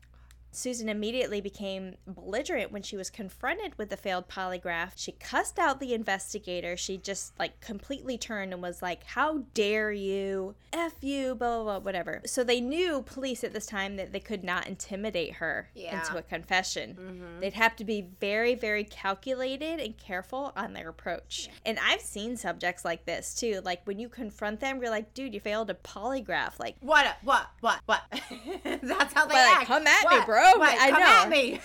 [0.51, 4.91] Susan immediately became belligerent when she was confronted with the failed polygraph.
[4.95, 6.75] She cussed out the investigator.
[6.77, 10.55] She just like completely turned and was like, How dare you?
[10.73, 12.21] F you, blah, blah, blah, whatever.
[12.25, 15.99] So they knew, police at this time, that they could not intimidate her Yeah.
[15.99, 16.97] into a confession.
[16.99, 17.39] Mm-hmm.
[17.39, 21.49] They'd have to be very, very calculated and careful on their approach.
[21.65, 23.61] And I've seen subjects like this too.
[23.63, 26.59] Like when you confront them, you're like, Dude, you failed a polygraph.
[26.59, 27.05] Like, What?
[27.23, 27.47] What?
[27.61, 27.79] What?
[27.85, 28.01] What?
[28.63, 29.67] That's how they But, like, act.
[29.67, 30.25] come at me, What?
[30.37, 30.59] Bro.
[30.59, 30.79] What?
[30.79, 31.07] I come know.
[31.07, 31.59] at me.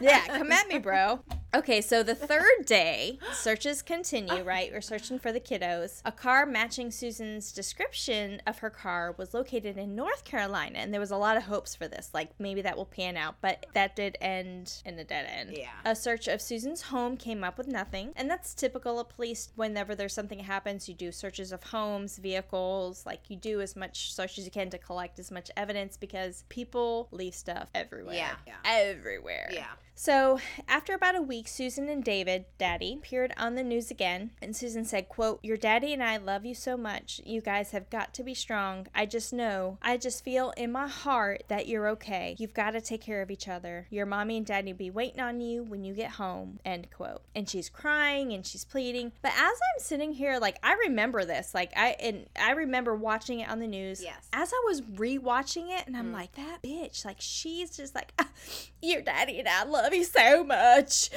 [0.00, 1.20] yeah, come at me, bro.
[1.54, 4.72] Okay, so the third day, searches continue, right?
[4.72, 6.00] We're searching for the kiddos.
[6.02, 11.00] A car matching Susan's description of her car was located in North Carolina, and there
[11.00, 12.08] was a lot of hopes for this.
[12.14, 15.50] Like, maybe that will pan out, but that did end in a dead end.
[15.54, 15.68] Yeah.
[15.84, 19.50] A search of Susan's home came up with nothing, and that's typical of police.
[19.54, 23.76] Whenever there's something that happens, you do searches of homes, vehicles, like, you do as
[23.76, 28.14] much search as you can to collect as much evidence because people leave stuff everywhere.
[28.14, 28.54] Yeah, yeah.
[28.64, 29.50] Everywhere.
[29.52, 29.66] yeah.
[29.94, 34.56] So, after about a week, Susan and David, daddy, appeared on the news again, and
[34.56, 37.20] Susan said, quote, "Your daddy and I love you so much.
[37.24, 38.86] You guys have got to be strong.
[38.94, 42.34] I just know, I just feel in my heart that you're okay.
[42.38, 43.86] You've got to take care of each other.
[43.90, 47.22] Your mommy and daddy will be waiting on you when you get home." End quote.
[47.34, 49.12] And she's crying and she's pleading.
[49.20, 53.40] But as I'm sitting here, like I remember this, like I and I remember watching
[53.40, 54.02] it on the news.
[54.02, 54.26] Yes.
[54.32, 58.30] As I was rewatching it, and I'm like, that bitch, like she's just like, "Ah,
[58.82, 61.10] your daddy and I love you so much.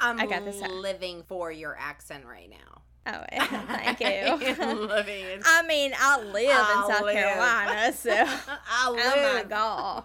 [0.00, 0.60] I'm I got this.
[0.60, 2.82] living for your accent right now.
[3.06, 4.76] Oh, thank you.
[4.86, 5.42] living in.
[5.44, 7.14] I mean, I live I in South live.
[7.14, 8.10] Carolina, so.
[8.14, 9.48] I Oh my live.
[9.48, 10.04] god.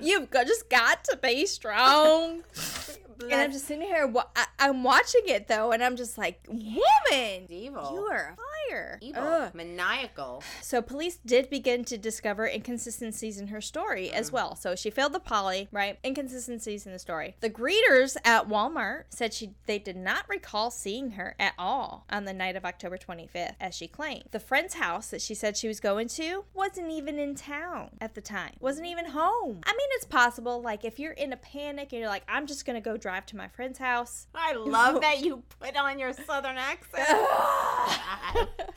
[0.00, 2.42] You've got, just got to be strong.
[3.22, 6.40] And I'm just sitting here, wa- I, I'm watching it though, and I'm just like,
[6.48, 7.90] woman, evil.
[7.94, 8.34] you are
[8.70, 8.98] fire.
[9.02, 9.54] evil, Ugh.
[9.54, 10.42] maniacal.
[10.62, 14.14] So police did begin to discover inconsistencies in her story Mm.
[14.14, 14.56] as well.
[14.56, 15.98] So she failed the poly, right?
[16.02, 17.36] Inconsistencies in the story.
[17.40, 22.24] The greeters at Walmart said she they did not recall seeing her at all on
[22.24, 24.24] the night of October 25th, as she claimed.
[24.30, 28.14] The friend's house that she said she was going to wasn't even in town at
[28.14, 28.54] the time.
[28.60, 29.60] Wasn't even home.
[29.64, 30.60] I mean, it's possible.
[30.60, 33.36] Like if you're in a panic and you're like, I'm just gonna go drive to
[33.36, 34.26] my friend's house.
[34.34, 37.08] I love that you put on your southern accent.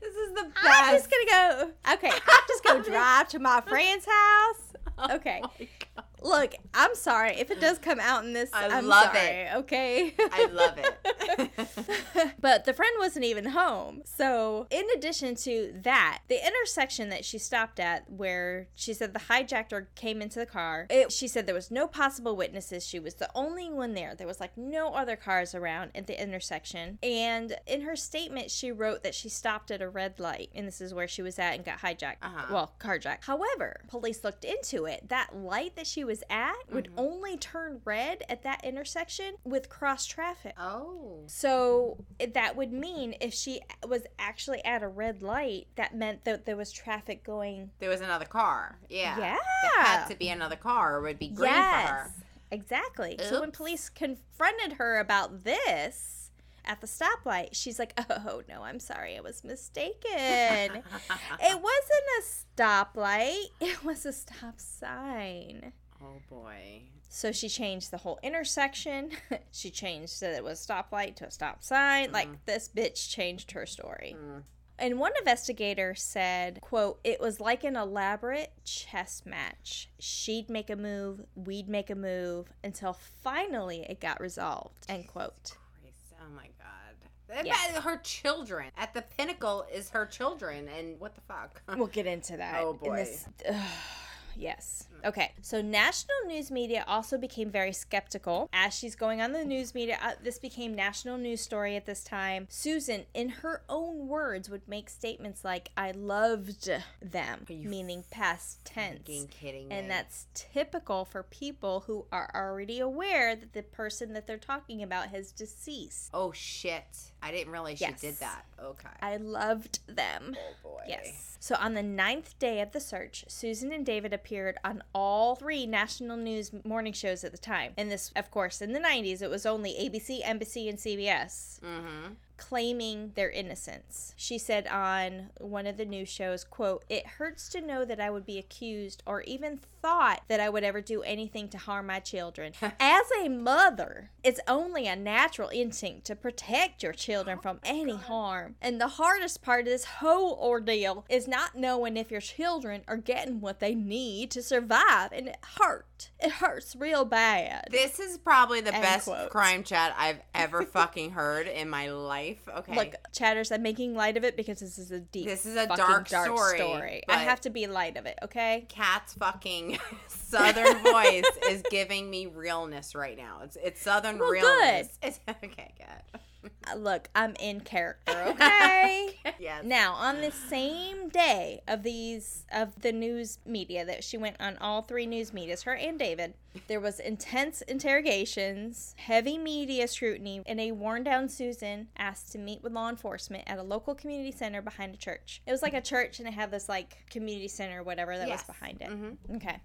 [0.00, 0.64] this is the best.
[0.64, 1.70] I'm just gonna go.
[1.94, 4.72] Okay, I'm just gonna drive to my friend's house.
[4.98, 5.40] Oh okay.
[5.42, 5.89] Oh my God.
[6.22, 8.50] Look, I'm sorry if it does come out in this.
[8.52, 9.54] I I'm love sorry, it.
[9.56, 10.14] Okay.
[10.18, 12.34] I love it.
[12.40, 14.02] but the friend wasn't even home.
[14.04, 19.20] So, in addition to that, the intersection that she stopped at, where she said the
[19.20, 22.86] hijacker came into the car, it, she said there was no possible witnesses.
[22.86, 24.14] She was the only one there.
[24.14, 26.98] There was like no other cars around at the intersection.
[27.02, 30.80] And in her statement, she wrote that she stopped at a red light, and this
[30.80, 32.16] is where she was at and got hijacked.
[32.22, 32.46] Uh-huh.
[32.50, 33.24] Well, carjacked.
[33.24, 35.08] However, police looked into it.
[35.08, 36.98] That light that she was at would Mm-hmm.
[36.98, 40.54] only turn red at that intersection with cross traffic.
[40.58, 41.24] oh.
[41.26, 46.44] So that would mean if she was actually at a red light, that meant that
[46.46, 47.70] there was traffic going.
[47.78, 48.78] There was another car.
[48.88, 49.18] Yeah.
[49.18, 49.36] Yeah.
[49.62, 50.98] There had to be another car.
[50.98, 52.10] It would be green for her.
[52.50, 53.16] exactly.
[53.28, 56.30] So when police confronted her about this
[56.64, 60.02] at the stoplight, she's like, "Oh no, I'm sorry, I was mistaken.
[60.12, 62.22] it wasn't a
[62.56, 66.82] stoplight; it was a stop sign." Oh boy.
[67.08, 69.10] So she changed the whole intersection.
[69.52, 72.12] she changed that it was a stoplight to a stop sign.
[72.12, 74.16] Like this bitch changed her story.
[74.16, 74.42] Mm.
[74.80, 79.90] And one investigator said, quote, it was like an elaborate chess match.
[79.98, 84.86] She'd make a move, we'd make a move until finally it got resolved.
[84.88, 85.52] End quote.
[85.82, 86.14] Christ.
[86.18, 87.44] Oh my god.
[87.46, 87.80] Yeah.
[87.82, 88.70] Her children.
[88.78, 90.66] At the pinnacle is her children.
[90.68, 91.60] And what the fuck?
[91.76, 92.62] We'll get into that.
[92.62, 92.96] Oh, in boy.
[92.96, 93.54] this- ugh,
[94.40, 94.86] Yes.
[95.04, 95.32] Okay.
[95.40, 99.98] So national news media also became very skeptical as she's going on the news media.
[100.02, 102.46] Uh, this became national news story at this time.
[102.50, 106.68] Susan, in her own words, would make statements like, "I loved
[107.00, 109.08] them," meaning past tense.
[109.30, 109.74] Kidding me.
[109.74, 114.82] And that's typical for people who are already aware that the person that they're talking
[114.82, 116.10] about has deceased.
[116.12, 116.84] oh shit!
[117.22, 118.00] I didn't realize Yes.
[118.00, 118.44] she did that.
[118.62, 118.88] Okay.
[119.02, 120.36] I loved them.
[120.38, 120.84] oh boy.
[120.88, 121.36] Yes.
[121.42, 124.29] So on the ninth day of the search, Susan and David appeared
[124.64, 127.72] on all three national news morning shows at the time.
[127.76, 132.12] And this, of course, in the 90s, it was only ABC, NBC, and CBS Mm-hmm.
[132.36, 134.14] claiming their innocence.
[134.16, 138.10] She said on one of the news shows, quote, "It hurts to know that I
[138.10, 142.00] would be accused or even thought that I would ever do anything to harm my
[142.00, 142.52] children.
[142.80, 147.96] As a mother, it's only a natural instinct to protect your children oh from any
[147.96, 148.56] harm.
[148.60, 152.96] And the hardest part of this whole ordeal is not knowing if your children are
[152.96, 156.10] getting what they need to survive, and it hurt.
[156.18, 159.30] It hurts real bad." This is probably the End best quote.
[159.30, 162.40] crime chat I've ever fucking heard in my life.
[162.48, 162.74] Okay.
[162.74, 165.66] Look, chatters, I'm making light of it because this is a deep, This is a
[165.66, 168.66] fucking dark story, I have to be light of it, okay?
[168.68, 169.69] Kat's fucking
[170.08, 173.40] southern voice is giving me realness right now.
[173.44, 174.98] It's it's southern Well, realness.
[175.02, 176.20] It's okay, good.
[176.70, 179.18] Uh, Look, I'm in character, okay?
[179.38, 179.64] yes.
[179.64, 184.56] now, on the same day of these of the news media that she went on
[184.58, 186.34] all three news medias, her and David,
[186.68, 192.62] there was intense interrogations, heavy media scrutiny, and a worn down Susan asked to meet
[192.62, 195.42] with law enforcement at a local community center behind a church.
[195.46, 198.46] It was like a church and it had this like community center whatever that Yes.
[198.46, 198.88] was behind it.
[198.88, 199.36] Mhm.
[199.36, 199.58] Okay.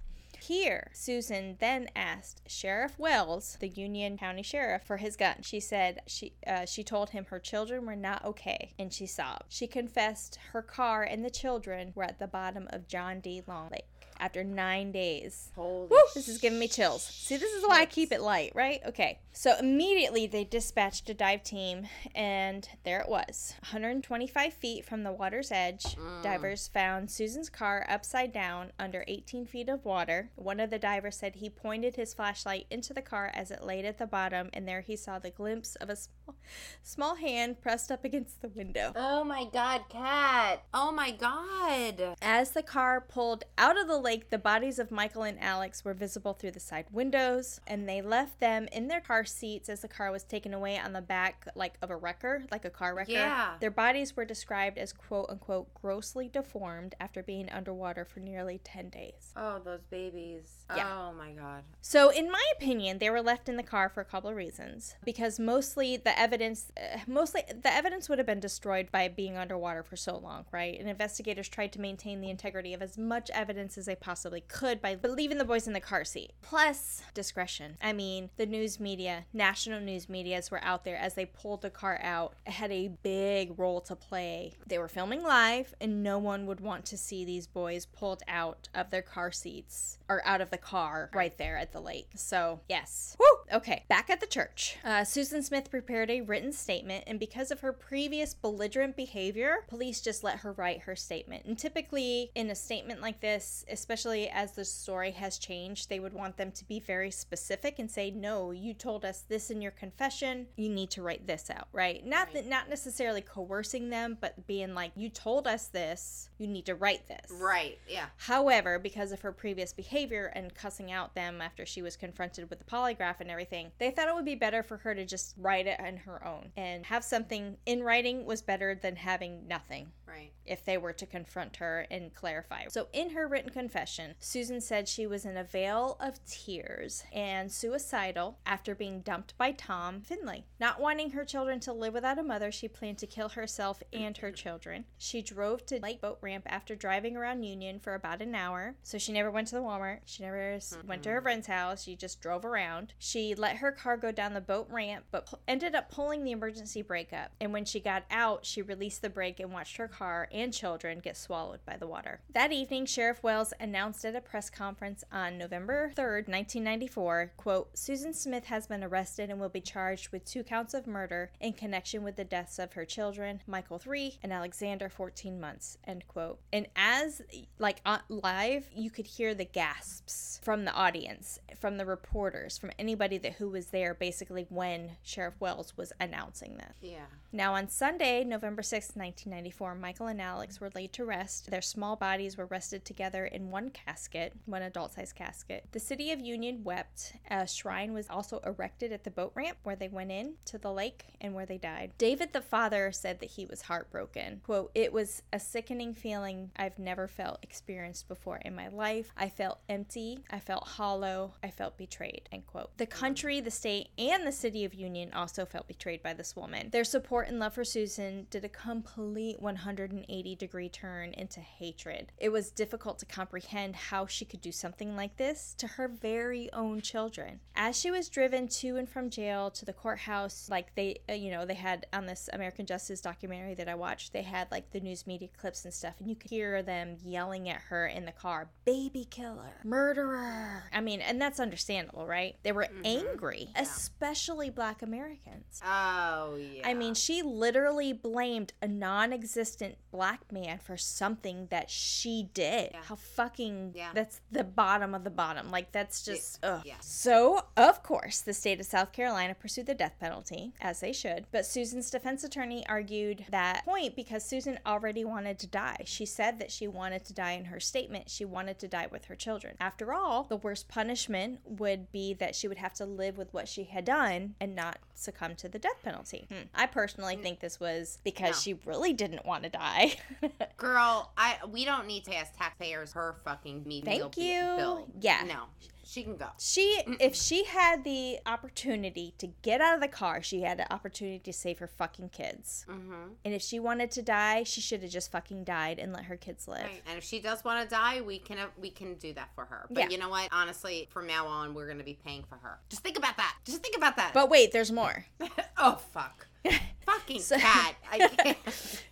[0.47, 5.37] Here, Susan then asked Sheriff Wells, the Union County Sheriff, for his gun.
[5.41, 9.45] She said she uh, she told him her children were not okay, and she sobbed.
[9.49, 13.41] She confessed her car and the children were at the bottom of John D.
[13.47, 13.87] Long Lake
[14.19, 15.51] after nine days.
[15.55, 17.03] Holy Woo, this is giving me chills.
[17.03, 18.81] See, this is why I keep it light, right?
[18.87, 19.19] Okay.
[19.31, 23.53] So immediately they dispatched a dive team, and there it was.
[23.59, 26.23] 125 feet from the water's edge, Mm.
[26.23, 30.29] divers found Susan's car upside down under 18 feet of water.
[30.35, 33.85] One of the divers said he pointed his flashlight into the car as it laid
[33.85, 35.97] at the bottom, and there he saw the glimpse of a
[36.83, 38.91] small, hand pressed up against the window.
[38.95, 40.63] Oh my god, Kat.
[40.73, 42.15] Oh my god.
[42.21, 45.93] As the car pulled out of the lake, the bodies of Michael and Alex were
[45.93, 49.87] visible through the side windows, and they left them in their car seats as the
[49.87, 53.11] car was taken away on the back, like of a wrecker, like a car wrecker.
[53.11, 53.55] Yeah.
[53.59, 58.89] Their bodies were described as quote unquote grossly deformed after being underwater for nearly 10
[58.89, 59.31] days.
[59.35, 60.65] Oh, those babies.
[60.75, 60.87] Yeah.
[60.87, 61.63] Oh my god.
[61.81, 64.95] So, in my opinion, they were left in the car for a couple of reasons.
[65.03, 69.83] Because mostly the evidence, uh, mostly the evidence would have been destroyed by being underwater
[69.83, 70.79] for so long, right?
[70.79, 74.81] And investigators tried to maintain the integrity of as much evidence as they possibly could
[74.81, 76.33] by leaving the boys in the car seat.
[76.41, 77.77] Plus, discretion.
[77.81, 81.69] I mean, the news media, national news medias were out there as they pulled the
[81.69, 82.35] car out.
[82.45, 84.53] It had a big role to play.
[84.67, 88.69] They were filming live, and no one would want to see these boys pulled out
[88.73, 92.09] of their car seats or out of the car right there at the lake.
[92.15, 93.15] So, yes.
[93.19, 93.25] Woo!
[93.57, 94.77] Okay, back at the church.
[94.83, 100.01] Uh, Susan Smith prepared a written statement, and because of her previous belligerent behavior, police
[100.01, 101.45] just let her write her statement.
[101.45, 106.13] And typically, in a statement like this, especially as the story has changed, they would
[106.13, 109.71] want them to be very specific and say, "No, you told us this in your
[109.71, 110.47] confession.
[110.55, 112.05] You need to write this out." Right?
[112.05, 116.29] Not that, not necessarily coercing them, but being like, "You told us this.
[116.37, 117.79] You need to write this." Right.
[117.87, 118.07] Yeah.
[118.17, 122.59] However, because of her previous behavior and cussing out them after she was confronted with
[122.59, 125.67] the polygraph and everything, they thought it would be better for her to just write
[125.67, 126.51] it on her own.
[126.57, 130.31] And have something in writing was better than having nothing Right.
[130.45, 132.65] if they were to confront her and clarify.
[132.69, 137.51] So, in her written confession, Susan said she was in a veil of tears and
[137.51, 140.45] suicidal after being dumped by Tom Findlay.
[140.59, 144.15] Not wanting her children to live without a mother, she planned to kill herself and
[144.17, 144.85] her children.
[144.97, 148.75] She drove to Lake Boat Ramp after driving around Union for about an hour.
[148.83, 150.01] So, she never went to the Walmart.
[150.05, 151.83] She never s went to her friend's house.
[151.83, 152.93] She just drove around.
[152.99, 156.81] She let her car go down the boat ramp, but ended up pulling the emergency
[156.81, 157.31] brake up.
[157.39, 160.99] And when she got out, she released the brake and watched her car and children
[160.99, 162.21] get swallowed by the water.
[162.33, 168.13] That evening, Sheriff Wells announced at a press conference on November 3rd, 1994, quote, Susan
[168.13, 172.03] Smith has been arrested and will be charged with two counts of murder in connection
[172.03, 176.39] with the deaths of her children, Michael 3 and Alexander 14 months, end quote.
[176.51, 177.21] And as
[177.59, 182.71] like on live, you could hear the gasps from the audience, from the reporters, from
[182.77, 186.77] anybody that who was there basically when Sheriff Wells was announcing this.
[186.81, 187.05] Yeah.
[187.31, 191.51] Now, on Sunday, November 6, 1994, Michael and Alex were laid to rest.
[191.51, 195.65] Their small bodies were rested together in one casket, one adult sized casket.
[195.71, 197.13] The city of Union wept.
[197.29, 200.71] A shrine was also erected at the boat ramp where they went in to the
[200.71, 201.91] lake and where they died.
[201.97, 204.41] David, the father, said that he was heartbroken.
[204.43, 209.11] Quote, It was a sickening feeling I've never felt experienced before in my life.
[209.17, 210.19] I felt empty.
[210.29, 211.33] I felt hollow.
[211.43, 212.29] I felt betrayed.
[212.31, 212.77] End quote.
[212.77, 216.69] The country, the state, and the city of Union also felt betrayed by this woman.
[216.71, 222.11] Their support and love for Susan did a complete 180 degree turn into hatred.
[222.17, 226.51] It was difficult to comprehend how she could do something like this to her very
[226.53, 227.39] own children.
[227.55, 231.31] As she was driven to and from jail to the courthouse, like they, uh, you
[231.31, 234.79] know, they had on this American Justice documentary that I watched, they had like the
[234.79, 238.11] news media clips and stuff, and you could hear them yelling at her in the
[238.11, 240.63] car, baby killer, murderer.
[240.73, 242.35] I mean, and that's understandable, right?
[242.43, 245.54] They were angry, especially black Americans.
[245.63, 246.67] Oh yeah.
[246.67, 252.71] I mean, she literally blamed a non existent black man for something that she did.
[252.73, 252.81] Yeah.
[252.83, 253.73] How fucking.
[253.75, 253.91] Yeah.
[253.93, 255.51] That's the bottom of the bottom.
[255.51, 256.39] Like, that's just.
[256.43, 256.61] ugh.
[256.65, 256.75] yeah.
[256.81, 261.25] So, of course, the state of South Carolina pursued the death penalty, as they should.
[261.31, 265.83] But Susan's defense attorney argued that point because Susan already wanted to die.
[265.85, 268.09] She said that she wanted to die in her statement.
[268.09, 269.55] She wanted to die with her children.
[269.59, 273.47] After all, the worst punishment would be that she would have to live with what
[273.47, 276.27] she had done and not succumb to the death penalty.
[276.29, 276.43] Hmm.
[276.53, 278.39] I personally think this was because No.
[278.39, 279.95] she really didn't want to die.
[280.57, 284.41] Girl, I we don't need to ask taxpayers her fucking meat Thank you.
[284.57, 284.87] bill.
[284.99, 285.23] Yeah.
[285.27, 285.43] No,
[285.87, 286.27] she can go.
[286.39, 290.71] She, if she had the opportunity to get out of the car, she had the
[290.73, 292.65] opportunity to save her fucking kids.
[292.69, 293.13] Mm-hmm.
[293.23, 296.17] And if she wanted to die, she should have just fucking died and let her
[296.17, 296.63] kids live.
[296.63, 296.81] Right.
[296.87, 299.67] And if she does want to die, we can we can do that for her.
[299.69, 299.89] But Yeah.
[299.89, 300.29] you know what?
[300.31, 302.59] Honestly, from now on, we're gonna be paying for her.
[302.69, 303.35] Just think about that.
[303.45, 304.13] Just think about that.
[304.13, 305.05] But wait, there's more.
[305.57, 306.27] oh fuck.
[306.85, 307.75] Fucking So- Kat.
[307.91, 308.37] I can't.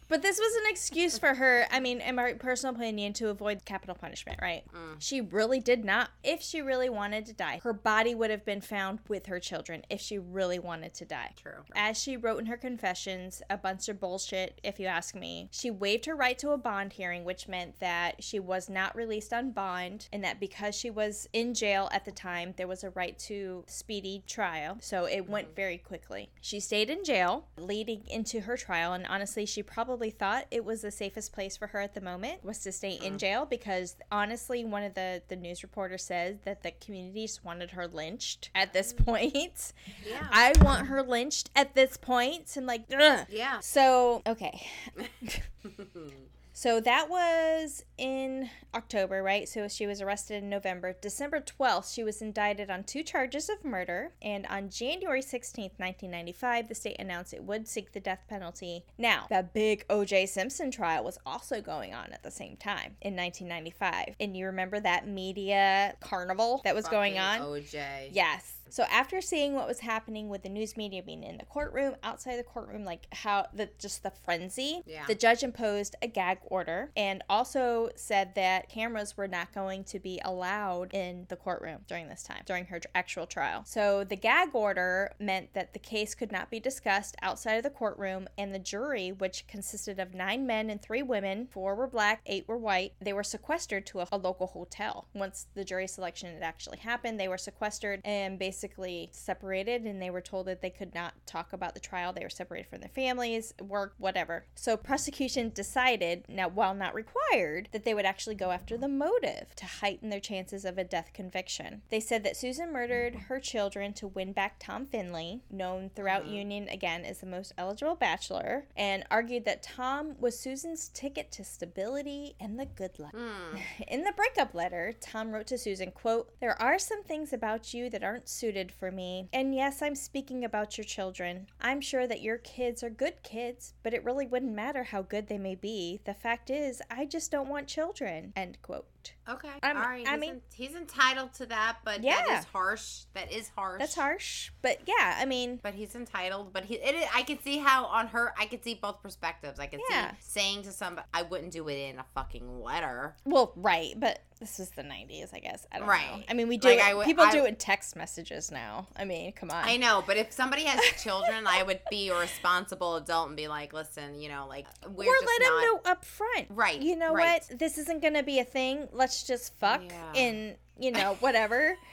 [0.09, 3.65] But this was an excuse for her, I mean, in my personal opinion, to avoid
[3.65, 4.63] capital punishment, right?
[4.71, 4.97] Mm.
[4.99, 6.09] She really did not.
[6.23, 9.83] If she really wanted to die, her body would have been found with her children
[9.89, 11.31] if she really wanted to die.
[11.41, 11.63] True.
[11.75, 15.47] As she wrote in her confessions, a bunch of bullshit, if you ask me.
[15.51, 19.33] She waived her right to a bond hearing, which meant that she was not released
[19.33, 22.91] on bond, and that because she was in jail at the time, there was a
[22.91, 24.77] right to speedy trial.
[24.81, 26.29] So it went very quickly.
[26.41, 30.81] She stayed in jail leading into her trial, and honestly, she probably thought it was
[30.81, 34.63] the safest place for her at the moment was to stay in jail because honestly,
[34.63, 38.73] one of the the news reporters said that the community just wanted her lynched at
[38.73, 39.05] this mm.
[39.05, 39.73] point.
[40.07, 40.27] Yeah.
[40.31, 43.27] I want her lynched at this point and like ugh.
[43.29, 43.59] yeah.
[43.59, 44.65] So, okay.
[46.53, 49.49] So that was in October, right?
[49.49, 50.95] So she was arrested in November.
[51.01, 54.11] December 12th, she was indicted on two charges of murder.
[54.21, 58.85] And on January 16th, 1995, the state announced it would seek the death penalty.
[58.99, 60.27] Now, the big O.J.
[60.27, 64.15] Simpson trial was also going on at the same time in 1995.
[64.19, 67.39] And you remember that media carnival that was going on?
[67.39, 68.09] OJ.
[68.11, 68.52] Yes.
[68.69, 72.37] So after seeing what was happening with the news media being in the courtroom, outside
[72.37, 75.05] the courtroom, like how the just the frenzy, Yeah.
[75.05, 79.99] the judge imposed a gag order and also said that cameras were not going to
[79.99, 83.63] be allowed in the courtroom during this time, during her actual trial.
[83.65, 87.69] So the gag order meant that the case could not be discussed outside of the
[87.69, 92.21] courtroom, and the jury, which consisted of nine men and three women, four were black,
[92.25, 95.07] eight were white, they were sequestered to a, a local hotel.
[95.13, 100.09] Once the jury selection had actually happened, they were sequestered and basically separated, and they
[100.09, 102.13] were told that they could not talk about the trial.
[102.13, 104.45] They were separated from their families, work, whatever.
[104.55, 109.55] So prosecution decided, now while not required, that they would actually go after the motive
[109.55, 111.81] to heighten their chances of a death conviction.
[111.89, 116.67] They said that Susan murdered her children to win back Tom Findlay, known throughout Union
[116.69, 122.35] again as the most eligible bachelor, and argued that Tom was Susan's ticket to stability
[122.39, 123.13] and the good life.
[123.13, 123.57] Hmm.
[123.87, 127.89] In the breakup letter, Tom wrote to Susan, quote, There are some things about you
[127.89, 129.29] that aren't suited for me.
[129.31, 131.47] And yes, I'm speaking about your children.
[131.61, 135.27] I'm sure that your kids are good kids, but it really wouldn't matter how good
[135.27, 136.01] they may be.
[136.03, 138.33] The fact is, I just don't want children.
[138.35, 138.85] End quote.
[139.29, 139.49] Okay.
[139.63, 140.05] All right.
[140.07, 142.21] I he's mean- en- he's entitled to that, but Yeah.
[142.25, 143.01] that is harsh.
[143.13, 143.79] That is harsh.
[143.79, 144.51] That's harsh.
[144.61, 146.51] But yeah, I mean, But he's entitled.
[146.53, 149.59] But he, it, is- I can see how on her, I can see both perspectives.
[149.59, 150.11] I can Yeah.
[150.19, 153.15] see saying to somebody, I wouldn't do it in a fucking letter.
[153.25, 155.65] well, right, but this was the 90s, I guess.
[155.71, 155.93] I don't know.
[155.93, 156.25] Right.
[156.27, 158.87] I mean, we do Like, it- people I- do it in text messages now.
[158.97, 159.63] I mean, come on.
[159.63, 163.47] I know, but if somebody has children, I would be a responsible adult and be
[163.47, 165.39] like, listen, you know, like we're or let not.
[165.39, 166.47] them know up front.
[166.49, 167.41] Right, You know right.
[167.49, 167.57] what?
[167.59, 168.89] This isn't going to be a thing.
[168.93, 170.13] Let's just fuck Yeah.
[170.15, 171.77] and, you know, whatever.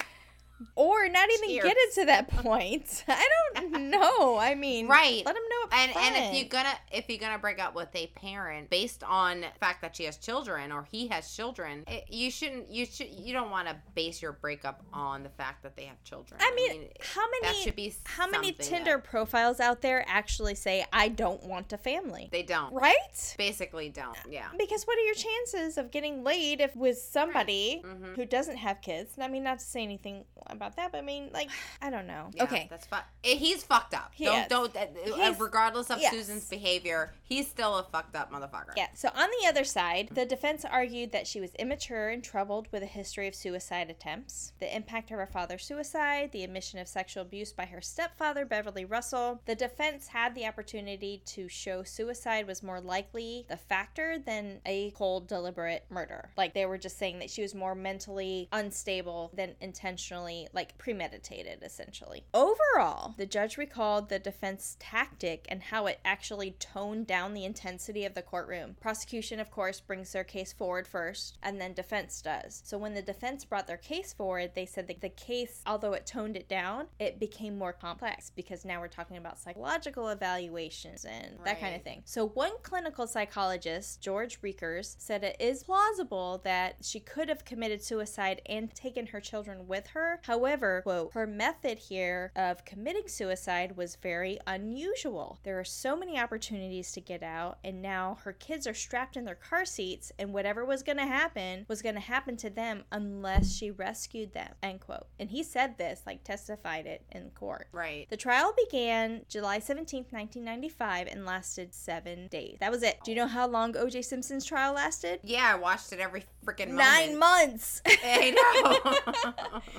[0.75, 3.05] or not even get it to that point.
[3.09, 4.37] I don't know.
[4.39, 5.25] I mean, Right.
[5.25, 5.69] Let them know.
[5.77, 9.41] And and if you're gonna if you're gonna break up with a parent based on
[9.43, 13.09] the fact that she has children or he has children, it, you shouldn't you should
[13.09, 16.41] you don't want to base your breakup on the fact that they have children.
[16.43, 20.55] I mean, how that many should be how many Tinder that profiles out there actually
[20.55, 22.29] say I don't want a family?
[22.33, 23.35] they don't Right?
[23.39, 24.17] basically don't.
[24.29, 24.49] Yeah.
[24.59, 28.17] Because what are your chances of getting laid if with somebody Mhm.
[28.17, 29.15] who doesn't have kids?
[29.19, 32.29] I mean, not to say anything about that, but I mean, like, I don't know.
[32.41, 32.69] Yeah, okay.
[32.71, 34.13] that's fu- eh, He's fucked up.
[34.15, 34.49] He don't is.
[34.49, 34.77] don't.
[34.77, 34.87] Uh,
[35.21, 36.13] uh, regardless of yes.
[36.13, 38.73] Susan's behavior, he's still a fucked up motherfucker.
[38.77, 42.69] Yeah, so on the other side, the defense argued that she was immature and troubled
[42.73, 46.89] with a history of suicide attempts, the impact of her father's suicide, the admission of
[46.89, 49.41] sexual abuse by her stepfather, Beverly Russell.
[49.47, 54.91] The defense had the opportunity to show suicide was more likely the factor than a
[54.93, 56.31] cold, deliberate murder.
[56.37, 61.63] Like they were just saying that she was more mentally unstable than intentionally, like premeditated,
[61.63, 62.25] essentially.
[62.35, 68.05] Overall, the judge recalled the defense tactic and how it actually toned down the intensity
[68.05, 68.77] of the courtroom.
[68.81, 72.63] Prosecution, of course, brings their case forward first, and then defense does.
[72.65, 76.07] So when the defense brought their case forward, they said that the case, although it
[76.07, 81.39] toned it down, it became more complex because now we're talking about psychological evaluations and
[81.45, 82.03] that kind of thing.
[82.05, 87.83] So one clinical psychologist, George Rekers, said it is plausible that she could have committed
[87.83, 90.21] suicide and taken her children with her.
[90.31, 95.41] However, quote, her method here of committing suicide was very unusual.
[95.43, 99.25] There are so many opportunities to get out, and now her kids are strapped in
[99.25, 102.85] their car seats, and whatever was going to happen was going to happen to them
[102.93, 105.09] unless she rescued them, end quote.
[105.19, 107.67] And he said this, like testified it in court.
[107.73, 108.09] Right.
[108.09, 112.59] The trial began July 17th, 1995, and lasted seven days.
[112.61, 113.01] That was it.
[113.03, 114.03] Do you know how long O.J.
[114.03, 115.19] Simpson's trial lasted?
[115.25, 117.83] Yeah, I watched it every freaking Nine months.
[118.05, 119.61] I know.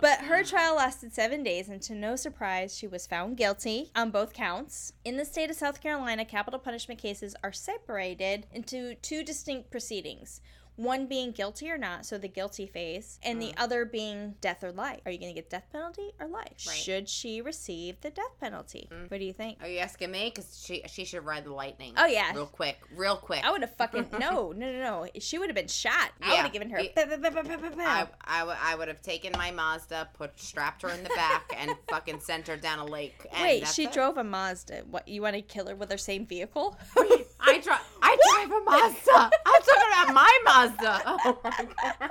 [0.00, 4.10] But her trial lasted seven days, and to no surprise, she was found guilty on
[4.10, 4.92] both counts.
[5.04, 10.40] In the state of South Carolina, capital punishment cases are separated into two distinct proceedings.
[10.76, 13.54] One being guilty or not, so the guilty phase, and the mm.
[13.56, 15.00] other being death or life.
[15.06, 16.66] Are you going to get death penalty or life?
[16.66, 16.76] Right.
[16.76, 18.88] Should she receive the death penalty?
[18.92, 19.10] Mm.
[19.10, 19.58] What do you think?
[19.62, 20.30] Are you asking me?
[20.34, 21.94] Because she she should ride the lightning.
[21.96, 22.32] Oh, yeah.
[22.34, 23.44] Real quick, real quick.
[23.44, 25.06] I would have fucking no, no, no, no.
[25.18, 26.10] She would have been shot.
[26.22, 26.78] I would have given her.
[26.78, 26.92] I.
[26.96, 31.54] I, I, w- I would have taken my Mazda, put strapped her in the back,
[31.56, 33.26] and fucking sent her down a lake.
[33.40, 33.92] Wait, she it.
[33.92, 34.82] drove a Mazda.
[34.90, 36.76] What you want to kill her with her same vehicle?
[37.40, 37.80] I drive.
[38.02, 39.30] I drive a Mazda.
[39.46, 40.65] I'm talking about my Mazda.
[41.06, 42.10] Oh my god.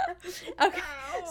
[0.61, 0.81] okay.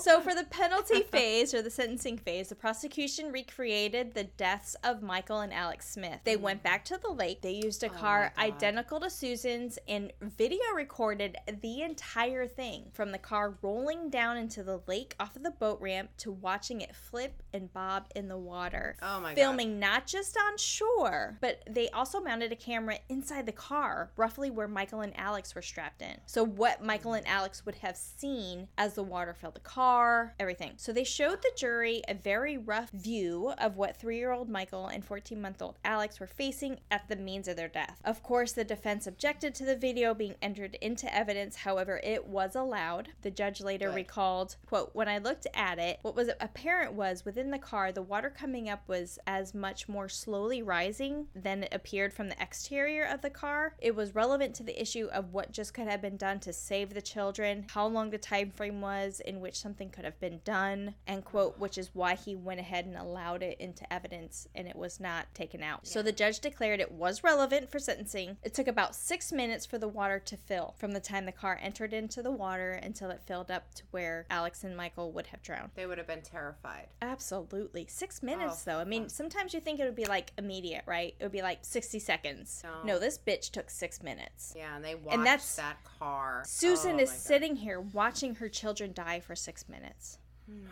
[0.01, 5.03] So for the penalty phase or the sentencing phase, the prosecution recreated the deaths of
[5.03, 6.21] Michael and Alex Smith.
[6.25, 7.43] They went back to the lake.
[7.43, 8.45] They used a Oh car God.
[8.45, 14.63] identical to Susan's and video recorded the entire thing from the car rolling down into
[14.63, 18.37] the lake off of the boat ramp to watching it flip and bob in the
[18.39, 18.97] water.
[19.03, 19.37] Oh my god.
[19.37, 24.51] filming not just on shore, but they also mounted a camera inside the car, roughly
[24.51, 26.19] where Michael and Alex were strapped in.
[26.27, 30.73] So, what Michael and Alex would have seen as the water filled the car, everything.
[30.77, 34.87] So, they showed the jury a very rough view of what three year old Michael
[34.87, 38.01] and 14 month old Alex were facing at the means of their death.
[38.05, 42.55] Of course, the defense objected to the video being entered into evidence, however, it was
[42.55, 43.11] allowed.
[43.23, 43.97] The judge later Good.
[43.97, 48.03] recalled, quote, when I looked at it, what was apparent was within the car, the
[48.03, 53.05] water coming up was as much more slowly rising than it appeared from the exterior
[53.05, 53.75] of the car.
[53.79, 56.95] It was relevant to the issue of what just could have been done to save
[56.95, 60.95] the children, how long the time frame was in which something could have been done,
[61.07, 64.77] end quote, which is why he went ahead and allowed it into evidence and it
[64.77, 65.87] was not taken out.
[65.87, 68.37] So the judge declared it was relevant for sentencing.
[68.43, 71.59] It took about six minutes for the water to fill from the time the car
[71.63, 75.43] entered into the water until it filled up to where Alex and Michael would have
[75.43, 75.71] drowned.
[75.75, 76.89] They would have been terrified.
[77.03, 77.87] Absolutely.
[77.89, 78.79] Six minutes, Oh, though.
[78.79, 81.15] I mean, sometimes you think it would be like immediate, right?
[81.19, 82.63] It would be like 60 seconds.
[82.65, 82.95] No.
[82.95, 84.55] No, this bitch took six minutes.
[84.57, 86.43] Yeah, and they watched that's- that car.
[86.47, 87.19] Susan Oh is God.
[87.19, 90.19] sitting here watching her children die for six minutes.
[90.49, 90.67] Hmm.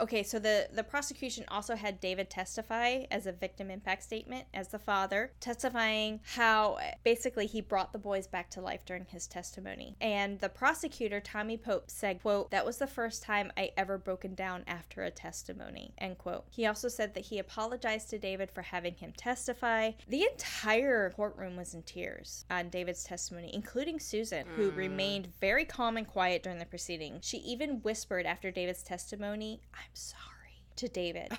[0.00, 4.68] Okay, so the the prosecution also had David testify as a victim impact statement as
[4.68, 9.96] the father, testifying how basically he brought the boys back to life during his testimony.
[10.00, 14.34] And the prosecutor Tommy Pope said, "quote That was the first time I ever broken
[14.34, 16.44] down after a testimony." End quote.
[16.50, 19.92] He also said that he apologized to David for having him testify.
[20.08, 24.76] The entire courtroom was in tears on David's testimony, including Susan, who mm.
[24.76, 27.20] remained very calm and quiet during the proceeding.
[27.22, 31.30] She even whispered after David's testimony, I'm sorry to David.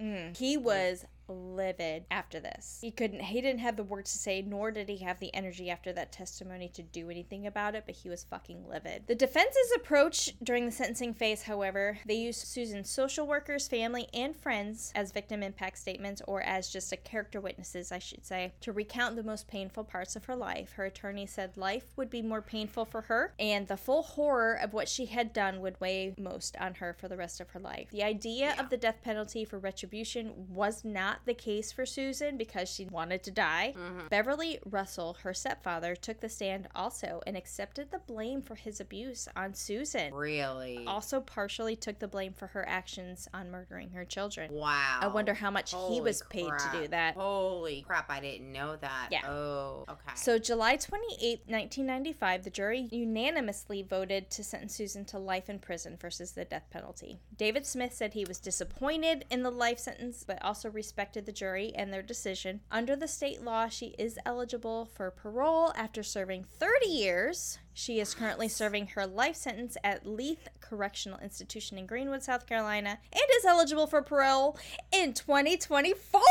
[0.00, 0.36] Mm.
[0.38, 2.78] He was livid after this.
[2.80, 5.70] He couldn't he didn't have the words to say, nor did he have the energy
[5.70, 9.04] after that testimony to do anything about it, but he was fucking livid.
[9.06, 14.36] The defense's approach during the sentencing phase, however, they used Susan's social workers, family, and
[14.36, 18.72] friends as victim impact statements or as just a character witnesses, I should say, to
[18.72, 20.72] recount the most painful parts of her life.
[20.72, 24.72] Her attorney said life would be more painful for her, and the full horror of
[24.72, 27.90] what she had done would weigh most on her for the rest of her life.
[27.90, 28.60] The idea Yeah.
[28.60, 33.22] of the death penalty for retribution was not the case for Susan because she wanted
[33.24, 33.74] to die.
[33.76, 34.08] Mhm.
[34.10, 39.26] Beverly Russell, her stepfather, took the stand also and accepted the blame for his abuse
[39.34, 40.12] on Susan.
[40.14, 40.84] Really?
[40.86, 44.52] Also, partially took the blame for her actions on murdering her children.
[44.52, 44.98] Wow.
[45.00, 47.14] I wonder how much he Holy was paid to do that.
[47.14, 49.08] Holy crap, I didn't know that.
[49.10, 49.28] Yeah.
[49.28, 50.12] Oh, okay.
[50.14, 55.96] So, July 28, 1995, the jury unanimously voted to sentence Susan to life in prison
[55.96, 57.18] versus the death penalty.
[57.36, 61.72] David Smith said he was disappointed in the life sentence, but also respected the jury
[61.74, 62.60] and their decision.
[62.70, 67.58] Under the state law, she is eligible for parole after serving 30 years.
[67.78, 72.98] She is currently serving her life sentence at Leath Correctional Institution in Greenwood, South Carolina,
[73.12, 74.58] and is eligible for parole
[74.90, 76.22] in 2024.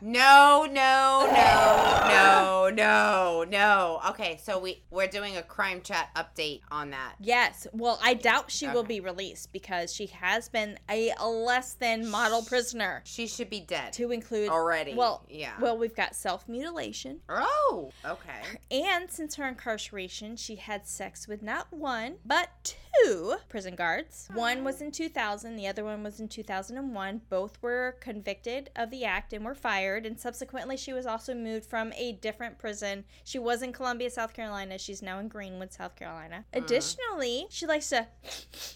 [0.00, 4.00] No, no, no, no, no, no.
[4.10, 7.14] Okay, so we we're doing a crime chat update on that.
[7.18, 7.66] Yes.
[7.72, 12.42] Well, I doubt she will be released because she has been a less than model
[12.42, 13.02] prisoner.
[13.04, 14.94] She should be dead To include already.
[14.94, 15.54] Well, yeah.
[15.60, 18.60] Well, we've got self mutilation, oh, okay.
[18.70, 24.28] and since her incarceration, she had sex with not one but two prison guards.
[24.32, 27.22] One was in 2000, the other one was in 2001.
[27.28, 30.06] Both were convicted of the act and were fired.
[30.06, 33.04] And subsequently, she was also moved from a different prison.
[33.24, 34.78] She was in Columbia, South Carolina.
[34.78, 36.44] She's now in Greenwood, South Carolina.
[36.54, 36.58] Uh.
[36.58, 38.06] Additionally, she likes to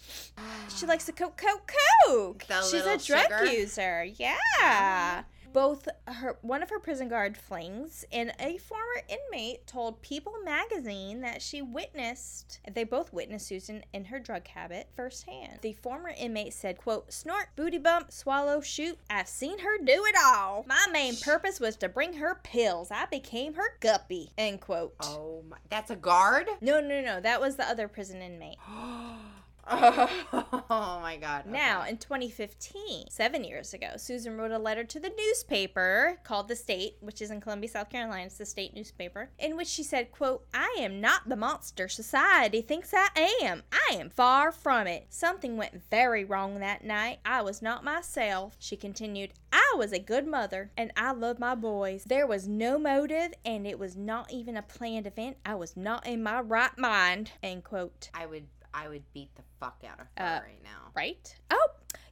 [0.75, 1.71] she likes to coke, coke,
[2.07, 2.45] coke.
[2.47, 3.45] The She's a drug sugar?
[3.45, 4.03] user.
[4.03, 5.23] Yeah.
[5.53, 11.21] Both her one of her prison guard flings and a former inmate told People magazine
[11.21, 15.59] that she witnessed they both witnessed Susan in her drug habit firsthand.
[15.61, 20.15] The former inmate said, quote, snort, booty bump, swallow, shoot, I've seen her do it
[20.23, 20.65] all.
[20.67, 22.89] My main purpose was to bring her pills.
[22.91, 24.31] I became her guppy.
[24.37, 24.95] End quote.
[25.01, 26.47] Oh my, that's a guard.
[26.61, 27.19] No, no, no.
[27.19, 28.57] That was the other prison inmate.
[29.69, 31.41] oh my god.
[31.41, 31.51] okay.
[31.51, 36.55] Now, in 2015, seven years ago, Susan wrote a letter to the newspaper called The
[36.55, 38.25] State, which is in Columbia, South Carolina.
[38.25, 42.61] It's the state newspaper, in which she said, quote, I am not the monster society
[42.61, 43.09] thinks I
[43.43, 43.63] am.
[43.71, 45.07] I am far from it.
[45.09, 47.19] Something went very wrong that night.
[47.23, 48.55] I was not myself.
[48.59, 52.03] She continued, I was a good mother, and I love my boys.
[52.05, 55.37] There was no motive, and it was not even a planned event.
[55.45, 57.31] I was not in my right mind.
[57.43, 58.09] End quote.
[58.13, 60.91] I would I would beat the fuck out of her Uh, right now.
[60.95, 61.35] Right?
[61.51, 61.67] Oh,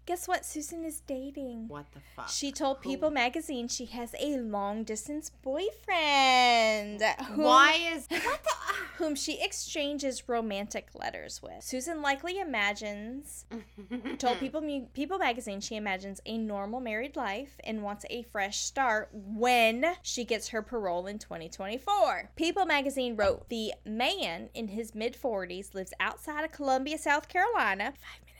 [0.10, 0.43] guess what?
[0.43, 1.68] Susan is dating.
[1.68, 2.30] What the fuck?
[2.30, 2.89] She told Who?
[2.89, 9.14] People magazine she has a long distance boyfriend whom, Why is what the ah, whom
[9.14, 11.64] she exchanges romantic letters with.
[11.64, 13.45] Susan likely imagines
[14.18, 14.64] told People
[14.95, 20.26] People magazine she imagines a normal married life and wants a fresh start when she
[20.26, 22.32] gets her parole in 2024.
[22.36, 27.93] People magazine wrote the man in his mid 40s lives outside of Columbia, South Carolina,
[27.93, 28.38] 5 minutes.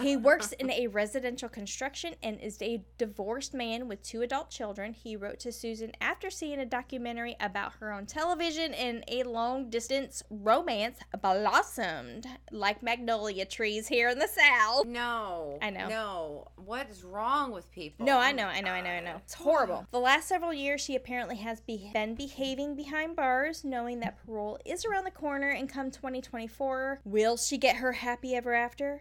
[0.00, 4.92] He works in a residential construction and is a divorced man with two adult children.
[4.92, 9.70] He wrote to Susan after seeing a documentary about her on television and a long
[9.70, 14.86] distance romance blossomed like magnolia trees here in the South.
[14.86, 15.58] No.
[15.62, 15.88] I know.
[15.88, 16.48] No.
[16.56, 18.06] What is wrong with people?
[18.06, 19.16] No, I know, I know, I know, I know.
[19.24, 19.86] It's horrible.
[19.96, 24.58] The last several years, she apparently has be- been behaving behind bars, knowing that parole
[24.64, 25.48] is around the corner.
[25.50, 29.00] And come 2024, will she get her happy ever after?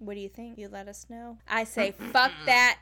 [0.00, 0.58] What do you think?
[0.58, 1.38] You let us know.
[1.48, 2.78] I say, fuck that.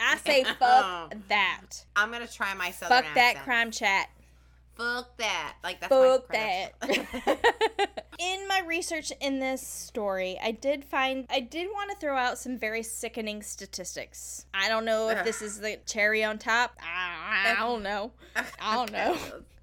[0.00, 1.08] I say, fuck oh.
[1.28, 1.84] that.
[1.96, 3.44] I'm gonna try my southern Fuck that accent.
[3.44, 4.10] crime chat.
[4.74, 5.54] Fuck that.
[5.62, 7.88] Like that's Fuck my that.
[8.22, 12.38] in my research in this story, I did find I did want to throw out
[12.38, 14.46] some very sickening statistics.
[14.54, 16.76] I don't know if this is the cherry on top.
[16.80, 18.12] I, I don't know.
[18.60, 19.16] I don't know.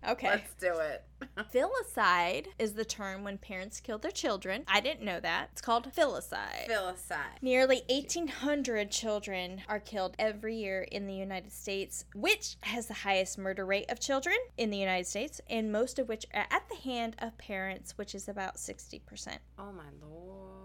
[0.07, 0.30] Okay.
[0.30, 1.03] Let's do it.
[1.53, 4.64] Filicide is the term when parents kill their children.
[4.68, 5.49] I didn't know that.
[5.51, 6.70] It's called filicide.
[6.70, 7.41] Filicide.
[7.41, 13.38] Nearly 1,800 children are killed every year in the United States, which has the highest
[13.38, 16.78] murder rate of children in the United States, and most of which are at the
[16.78, 19.38] hand of parents, which is about 60%.
[19.58, 20.60] Oh my lord.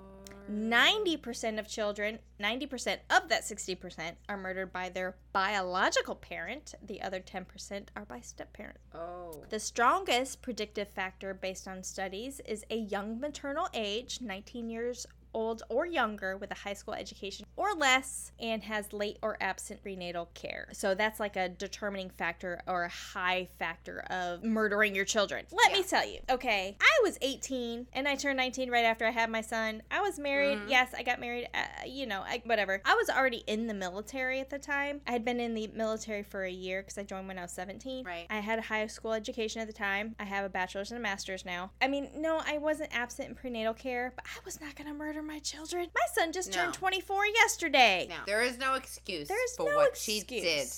[0.51, 6.75] 90% of children, 90% of that 60% are murdered by their biological parent.
[6.87, 8.81] The other 10% are by step parents.
[8.95, 9.43] Oh.
[9.49, 15.63] The strongest predictive factor based on studies is a young maternal age, 19 years old
[15.69, 20.31] or younger with a high school education or less and has late or absent prenatal
[20.35, 20.69] care.
[20.73, 25.47] So that's like a determining factor or a high factor of murdering your children.
[25.53, 25.77] Let Yeah.
[25.79, 26.21] me tell you.
[26.31, 29.83] Okay, I was 18 and I turned 19 right after I had my son.
[29.91, 30.59] I was married.
[30.59, 30.71] Mhm.
[30.71, 31.49] Yes, I got married.
[31.55, 32.81] Uh, you know, I, whatever.
[32.85, 35.01] I was already in the military at the time.
[35.07, 37.53] I had been in the military for a year because I joined when I was
[37.53, 38.05] 17.
[38.05, 38.27] Right.
[38.31, 40.15] I had a high school education at the time.
[40.19, 41.73] I have a bachelor's and a master's now.
[41.81, 44.95] I mean, no, I wasn't absent in prenatal care, but I was not going to
[44.95, 45.89] murder my children.
[45.95, 46.57] My son just No.
[46.57, 48.07] turned 24 yesterday.
[48.09, 50.25] No, there is no excuse There's for no what excuse.
[50.29, 50.69] she did.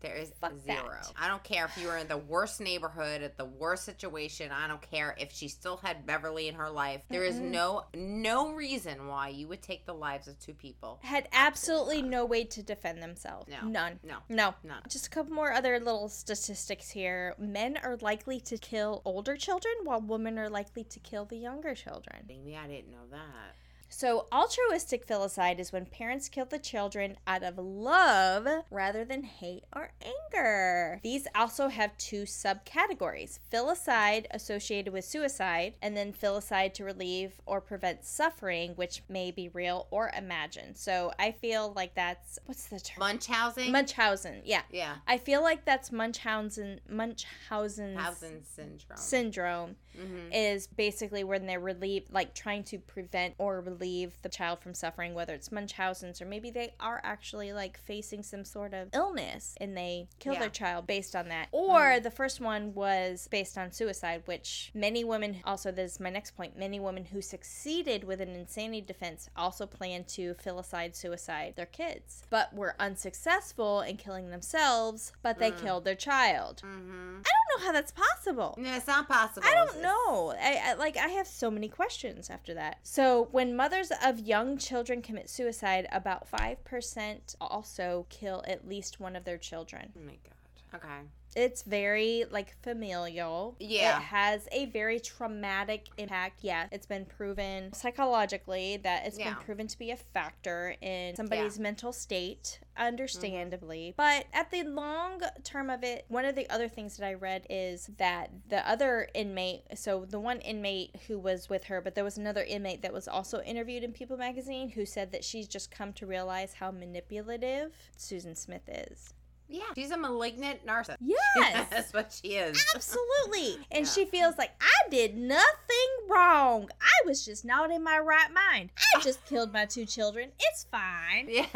[0.00, 0.88] There is Fuck zero.
[0.90, 1.12] that.
[1.18, 4.50] I don't care if you were in the worst neighborhood, at the worst situation.
[4.50, 7.02] I don't care if she still had Beverly in her life.
[7.10, 7.50] There is Mm-mm.
[7.50, 11.00] no no reason why you would take the lives of two people.
[11.02, 13.48] Had absolutely no way to defend themselves.
[13.50, 13.68] No.
[13.68, 14.00] None.
[14.02, 14.54] No, No.
[14.64, 14.80] none.
[14.88, 17.34] Just a couple more other little statistics here.
[17.38, 21.74] Men are likely to kill older children, while women are likely to kill the younger
[21.74, 22.24] children.
[22.26, 23.54] Maybe I didn't know that.
[23.92, 29.64] So, altruistic filicide is when parents kill the children out of love rather than hate
[29.74, 31.00] or anger.
[31.02, 37.60] These also have two subcategories filicide associated with suicide, and then filicide to relieve or
[37.60, 40.78] prevent suffering, which may be real or imagined.
[40.78, 43.00] So, I feel like that's what's the term?
[43.00, 43.72] Munchausen.
[43.72, 44.62] Munchausen, yeah.
[44.70, 44.96] yeah.
[45.08, 48.96] I feel like that's Munchausen Munchausen's Munchausen syndrome.
[48.96, 54.60] syndrome hmm is basically when they're relieved, like trying to prevent or relieve the child
[54.60, 58.88] from suffering, whether it's Munchausen's or maybe they are actually like facing some sort of
[58.94, 60.36] illness and they kill Yeah.
[60.38, 60.40] Mm-hmm.
[60.42, 61.48] their child based on that.
[61.50, 66.10] Or the first one was based on suicide, which many women, also, this is my
[66.10, 71.54] next point, many women who succeeded with an insanity defense also plan to filicide suicide
[71.56, 75.58] their kids, but were unsuccessful in killing themselves, but they Mm.
[75.58, 76.60] killed their child.
[76.60, 78.54] hmm I don't know how that's possible.
[78.58, 79.46] No, it's not possible.
[79.46, 80.34] I don't It's- know.
[80.40, 82.78] I, I like I have so many questions after that.
[82.82, 89.00] So when mothers of young children commit suicide, about five percent also kill at least
[89.00, 89.92] one of their children.
[89.96, 90.34] Oh my god.
[90.74, 91.00] Okay.
[91.36, 93.54] It's very like familial.
[93.60, 93.98] Yeah.
[93.98, 96.40] It has a very traumatic impact.
[96.42, 96.66] Yeah.
[96.72, 99.34] It's been proven psychologically that it's Yeah.
[99.34, 103.90] been proven to be a factor in somebody's mental state, understandably.
[103.90, 103.96] Mm-hmm.
[103.96, 107.46] But at the long term of it, one of the other things that I read
[107.48, 112.04] is that the other inmate, so the one inmate who was with her, but there
[112.04, 115.70] was another inmate that was also interviewed in People magazine who said that she's just
[115.70, 119.14] come to realize how manipulative Susan Smith is.
[119.50, 119.62] Yeah.
[119.74, 120.96] She's a malignant narcissist.
[121.00, 121.66] Yes.
[121.70, 122.62] That's what she is.
[122.74, 123.58] Absolutely.
[123.70, 123.90] And Yeah.
[123.92, 126.68] she feels like I did nothing wrong.
[126.80, 128.70] I was just not in my right mind.
[128.96, 130.30] I just killed my two children.
[130.38, 131.28] It's fine.
[131.28, 131.46] Yeah.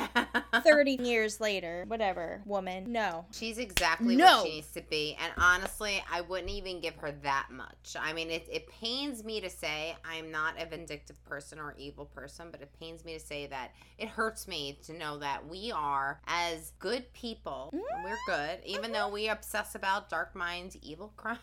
[0.62, 2.92] 30 years later, whatever, woman.
[2.92, 3.24] No.
[3.32, 4.38] She's exactly No.
[4.38, 5.16] what she needs to be.
[5.20, 7.96] And honestly, I wouldn't even give her that much.
[7.98, 12.05] I mean, it, it pains me to say I'm not a vindictive person or evil
[12.07, 15.72] person, but it pains me to say that it hurts me to know that we
[15.72, 18.05] are, as good people, Mm.
[18.05, 21.38] we're good, even though we obsess about dark minds, evil crimes.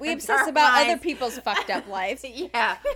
[0.00, 2.24] We obsess about other people's fucked up lives.
[2.34, 2.48] Yeah.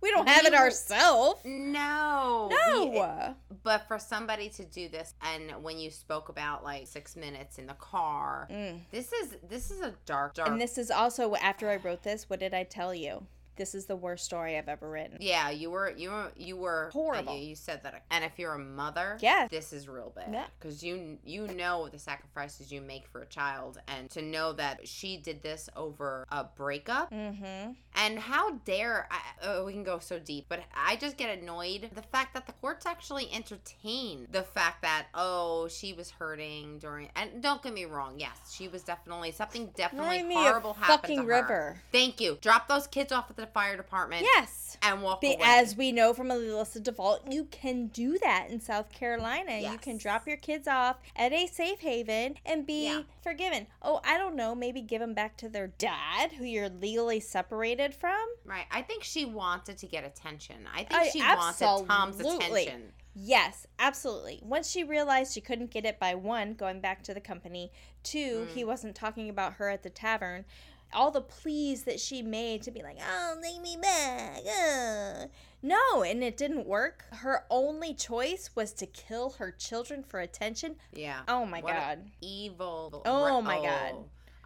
[0.00, 1.40] We don't have it ourselves.
[1.44, 2.48] No.
[2.50, 3.34] We- No.
[3.64, 7.66] but for somebody to do this, and when you spoke about like six minutes in
[7.66, 8.82] the car, Mm.
[8.92, 10.50] this is this is a dark, dark.
[10.50, 13.26] And this is also after I wrote this, what did I tell you?
[13.58, 15.18] This is the worst story I've ever written.
[15.20, 17.36] yeah, you were you were you were Horrible.
[17.36, 19.48] You, you said that, and if you're a mother, Yeah.
[19.50, 20.30] this is real bad.
[20.32, 20.46] Yeah.
[20.58, 24.86] because you you know the sacrifices you make for a child, and to know that
[24.88, 27.72] she did this over a breakup, Mm-hmm.
[27.96, 31.90] and how dare I, oh, we can go so deep, but I just get annoyed
[31.94, 37.08] the fact that the courts actually entertain the fact that oh she was hurting during,
[37.16, 41.16] and don't get me wrong, yes she was definitely something definitely Remind horrible happened fucking
[41.18, 41.28] to her.
[41.42, 41.76] river.
[41.92, 42.38] Thank you.
[42.40, 44.22] Drop those kids off at the fire department.
[44.22, 44.76] Yes.
[44.82, 45.38] And walk Be, away.
[45.42, 49.58] as we know from Alyssa DeVault, you can do that in South Carolina.
[49.60, 49.72] Yes.
[49.72, 53.02] You can drop your kids off at a safe haven and be Yeah.
[53.22, 53.66] forgiven.
[53.82, 54.54] Oh, I don't know.
[54.54, 58.26] Maybe give them back to their dad, who you're legally separated from.
[58.44, 58.66] right.
[58.70, 60.66] I think she wanted to get attention.
[60.72, 62.92] I think I- she wanted Tom's attention.
[63.20, 64.38] Yes, absolutely.
[64.44, 67.72] Once she realized she couldn't get it by one, going back to the company,
[68.04, 68.54] two, Mm.
[68.54, 70.44] he wasn't talking about her at the tavern.
[70.92, 74.38] All the pleas that she made to be like, oh, take me back.
[74.46, 75.26] uh."
[75.62, 77.04] No, and it didn't work.
[77.12, 80.76] Her only choice was to kill her children for attention.
[80.92, 81.20] Yeah.
[81.26, 82.10] Oh my What God.
[82.20, 83.02] evil.
[83.04, 83.94] Oh my God.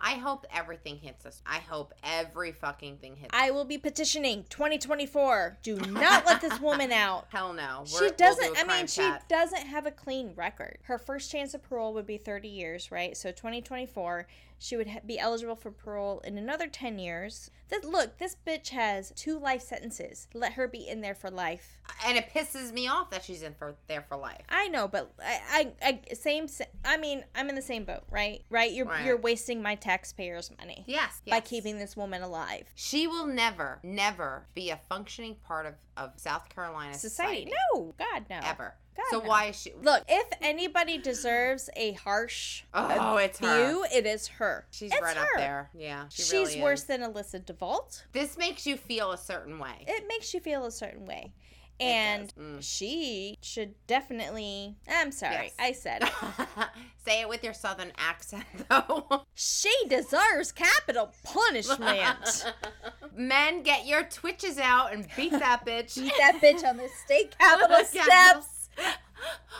[0.04, 1.40] I hope everything hits us.
[1.46, 3.30] I hope every fucking thing hits.
[3.32, 5.58] I will be petitioning 2024.
[5.62, 7.26] Do not let this woman out.
[7.28, 7.84] Hell no.
[7.86, 8.56] She We're- we'll do doesn't.
[8.56, 10.78] I mean, crime she doesn't have a clean record.
[10.84, 13.16] Her first chance of parole would be 30 years, right?
[13.16, 14.26] So 2024,
[14.62, 17.50] she would ha- be eligible for parole in another 10 years.
[17.68, 20.28] That look, this bitch has two life sentences.
[20.34, 21.78] Let her be in there for life.
[22.06, 24.42] And it pisses me off that she's in for there for life.
[24.50, 26.48] I know, but I, I, I same.
[26.84, 28.42] I mean, I'm in the same boat, right?
[28.50, 28.70] Right?
[28.72, 29.04] You're Right.
[29.06, 31.20] you're wasting my taxpayers' money Yes.
[31.26, 31.48] by yes.
[31.48, 32.68] keeping this woman alive.
[32.74, 37.46] She will never, never be a functioning part of, of South Carolina Society?
[37.46, 37.52] society.
[37.74, 38.40] No, God no.
[38.44, 38.74] Ever.
[38.96, 39.28] God, so no.
[39.28, 43.66] why is she Look, if anybody deserves a harsh Oh, it's her.
[43.66, 44.66] view, it is her.
[44.70, 45.70] She's It's right up there.
[45.74, 46.04] Yeah.
[46.10, 48.02] She She's really worse than Alyssa DeVault.
[48.12, 49.84] This makes you feel a certain way.
[49.88, 51.32] It makes you feel a certain way.
[51.80, 52.32] And.
[52.38, 52.58] Mm.
[52.60, 54.76] she should definitely.
[54.88, 55.54] I'm sorry, Yes.
[55.58, 56.68] I said it.
[57.04, 59.22] Say it with your southern accent, though.
[59.34, 62.44] she deserves capital punishment.
[63.16, 65.96] Men, get your twitches out and beat that bitch.
[65.96, 68.61] Beat that bitch on the state capitol steps.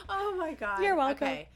[0.09, 0.83] Oh my god.
[0.83, 1.29] You're welcome.
[1.29, 1.49] Okay.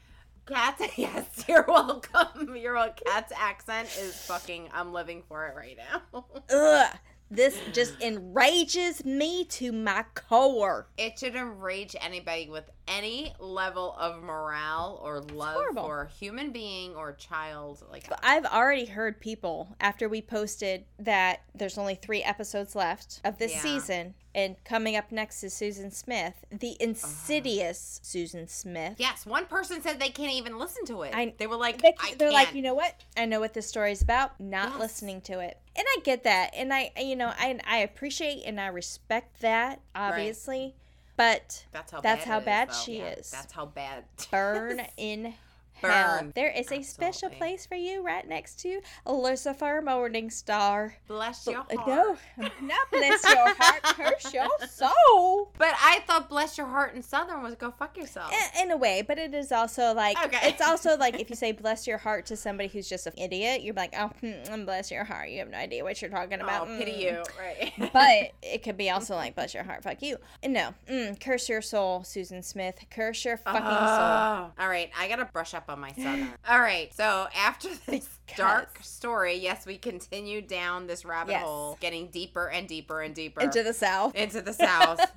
[0.47, 2.55] Kat's yes, you're welcome.
[2.55, 4.69] Your Kat's accent is fucking.
[4.73, 6.25] I'm living for it right now.
[6.49, 6.97] Ugh.
[7.29, 10.87] This just enrages me to my core.
[10.97, 16.95] It should enrage anybody with any level of morale or love for a human being
[16.95, 17.83] or child.
[17.91, 23.37] Like I've already heard people after we posted that there's only three episodes left of
[23.37, 23.61] this Yeah.
[23.61, 28.95] season, and coming up next is Susan Smith, the insidious Susan Smith.
[28.97, 31.13] yes, one person said they can't even listen to it.
[31.15, 32.93] I- they were like, They, they're like, you know what?
[33.15, 34.39] I know what this story's about.
[34.39, 34.79] Not Yes.
[34.79, 38.59] listening to it, and I get that, and I, you know, I, I appreciate and
[38.61, 40.75] I respect that, obviously,
[41.17, 41.99] but That's how.
[42.01, 43.31] That's bad how bad she Yeah, is.
[43.31, 44.05] That's how bad.
[44.31, 45.33] burn in.
[45.81, 46.31] Burn.
[46.35, 50.93] There is a special place for you right next to Lucifer Morningstar.
[51.07, 51.87] Bless your heart.
[51.87, 52.17] No,
[52.61, 55.51] not bless your heart, curse your soul.
[55.57, 58.31] But I thought bless your heart in Southern was go fuck yourself.
[58.57, 60.39] In, in a way, but it is also like Okay.
[60.49, 63.61] it's also like if you say bless your heart to somebody who's just an idiot,
[63.61, 65.29] you're like, oh, hmm, bless your heart.
[65.29, 66.67] You have no idea what you're talking about.
[66.67, 66.99] oh, pity Mm.
[67.01, 67.23] you.
[67.39, 67.73] Right.
[67.93, 70.17] But it could be also like bless your heart, fuck you.
[70.45, 72.79] No, mm, curse your soul, Susan Smith.
[72.91, 73.69] Curse your fucking soul.
[73.69, 74.51] Oh.
[74.59, 76.29] All right, I gotta brush up on my Southern.
[76.47, 81.43] All right, so after this dark story, yes, we continue down this rabbit Yes.
[81.43, 84.15] hole, getting deeper and deeper and deeper Into the south.
[84.15, 84.99] into the South.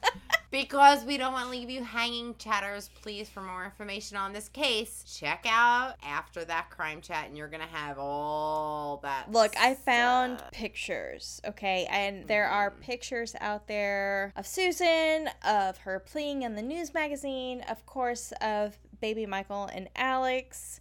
[0.51, 2.91] Because we don't want to leave you hanging, chatters.
[3.03, 7.47] Please, for more information on this case, check out after that crime chat, and you're
[7.47, 9.31] gonna have all that.
[9.31, 11.87] Look, I found pictures, okay?
[11.89, 12.81] And there are mm-hmm.
[12.81, 18.77] pictures out there of Susan, of her pleading in the news magazine, of course, of
[19.01, 20.81] baby Michael and Alex,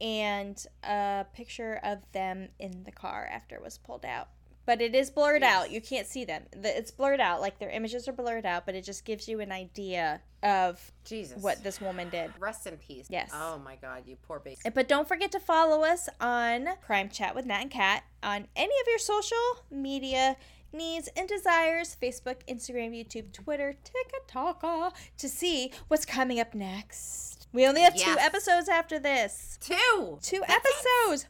[0.00, 4.28] and a picture of them in the car after it was pulled out.
[4.64, 5.54] But it is blurred Yes.
[5.56, 5.70] out.
[5.70, 6.44] You can't see them.
[6.52, 7.40] It's blurred out.
[7.40, 11.42] Like their images are blurred out, but it just gives you an idea of Jesus.
[11.42, 12.30] what this woman did.
[12.38, 13.06] Rest in peace.
[13.08, 13.30] Yes.
[13.32, 14.58] Oh my God, you poor baby.
[14.74, 18.74] But don't forget to follow us on Crime Chat with Nat and Kat on any
[18.82, 20.36] of your social media
[20.72, 27.27] needs and desires Facebook, Instagram, YouTube, Twitter, TikTok to see what's coming up next.
[27.52, 29.58] We only have two episodes after this.
[29.60, 30.42] Two Two.
[30.46, 31.26] That's episodes Yes.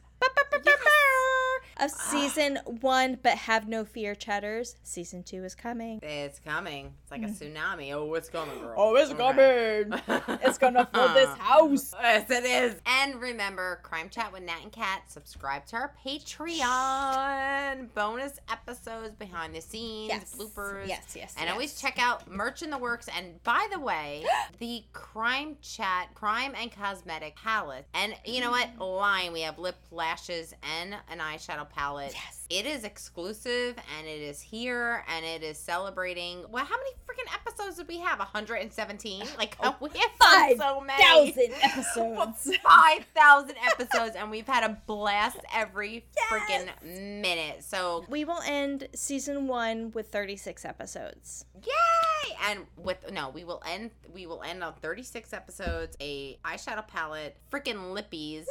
[1.79, 4.75] Of season one, but have no fear, chatters.
[4.83, 5.99] Season two is coming.
[6.03, 6.93] It's coming.
[7.03, 7.57] It's like a mm-hmm.
[7.57, 7.93] tsunami.
[7.93, 8.73] Oh, it's coming, girl.
[8.77, 9.93] Oh, it's coming.
[10.41, 11.93] It's gonna fill this house.
[11.99, 12.75] Yes, it is.
[12.85, 15.03] And remember, Crime Chat with Nat and Kat.
[15.07, 17.93] Subscribe to our Patreon.
[17.93, 20.35] Bonus episodes, behind the scenes, Yes.
[20.37, 20.87] bloopers.
[20.87, 21.53] Yes, yes, And yes.
[21.53, 23.07] always check out merch in the works.
[23.15, 24.25] And by the way,
[24.59, 27.85] the Crime Chat Crime and Cosmetic palette.
[27.93, 28.77] And you know what?
[28.79, 29.33] Line.
[29.33, 29.77] We have lip
[30.13, 32.13] lashes and an eyeshadow palette.
[32.13, 32.45] Yes.
[32.49, 36.43] It is exclusive and it is here and it is celebrating.
[36.49, 38.17] Well, how many freaking episodes did we have?
[38.17, 39.23] 117?
[39.37, 41.31] Like, oh, we have done so many.
[41.31, 42.57] Thousand episodes.
[42.63, 46.31] 5,000 episodes and we've had a blast every Yes.
[46.31, 47.63] freaking minute.
[47.63, 51.45] So, We will end season one with 36 episodes.
[51.63, 52.35] yay!
[52.49, 57.37] And with no, we will end we will end on 36 episodes, a eyeshadow palette,
[57.51, 58.45] freaking lippies,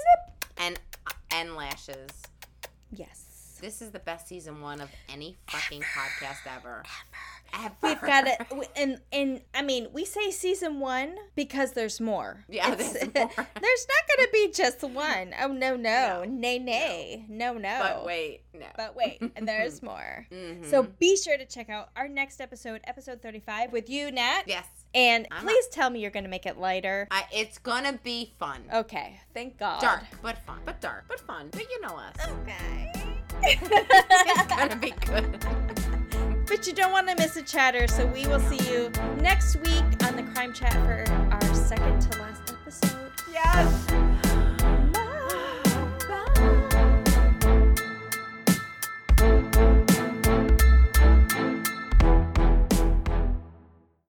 [0.56, 0.78] and
[1.32, 2.08] and lashes.
[2.92, 3.24] Yes.
[3.60, 6.84] This is the best season 1 of any fucking podcast ever.
[7.52, 7.74] Ever.
[7.82, 8.36] We've got it,
[8.76, 12.44] and and I mean, we say season one because there's more.
[12.46, 13.10] Yeah, there's more.
[13.14, 15.34] there's not going to be just one.
[15.40, 16.24] Oh no, no, No.
[16.24, 17.78] nay, nay, no, no.
[17.80, 18.66] But wait, no.
[18.76, 20.26] But wait, and there's more.
[20.30, 20.66] Mhm.
[20.70, 24.42] So be sure to check out our next episode, episode 35, with you, Nat.
[24.46, 25.72] yes, and I'm please not...
[25.72, 27.08] tell me you're going to make it lighter.
[27.10, 28.62] I, it's going to be fun.
[28.72, 29.20] Okay.
[29.34, 29.80] Thank God.
[29.80, 30.58] Dark, but fun.
[30.64, 31.48] But dark, but fun.
[31.50, 32.16] But you know us.
[32.42, 32.92] Okay.
[33.42, 35.44] it's going to be good.
[36.46, 39.84] but you don't want to miss a chatter, so we will see you next week
[40.04, 43.12] on the Crime Chat for our second to last episode.
[43.32, 44.27] Yes.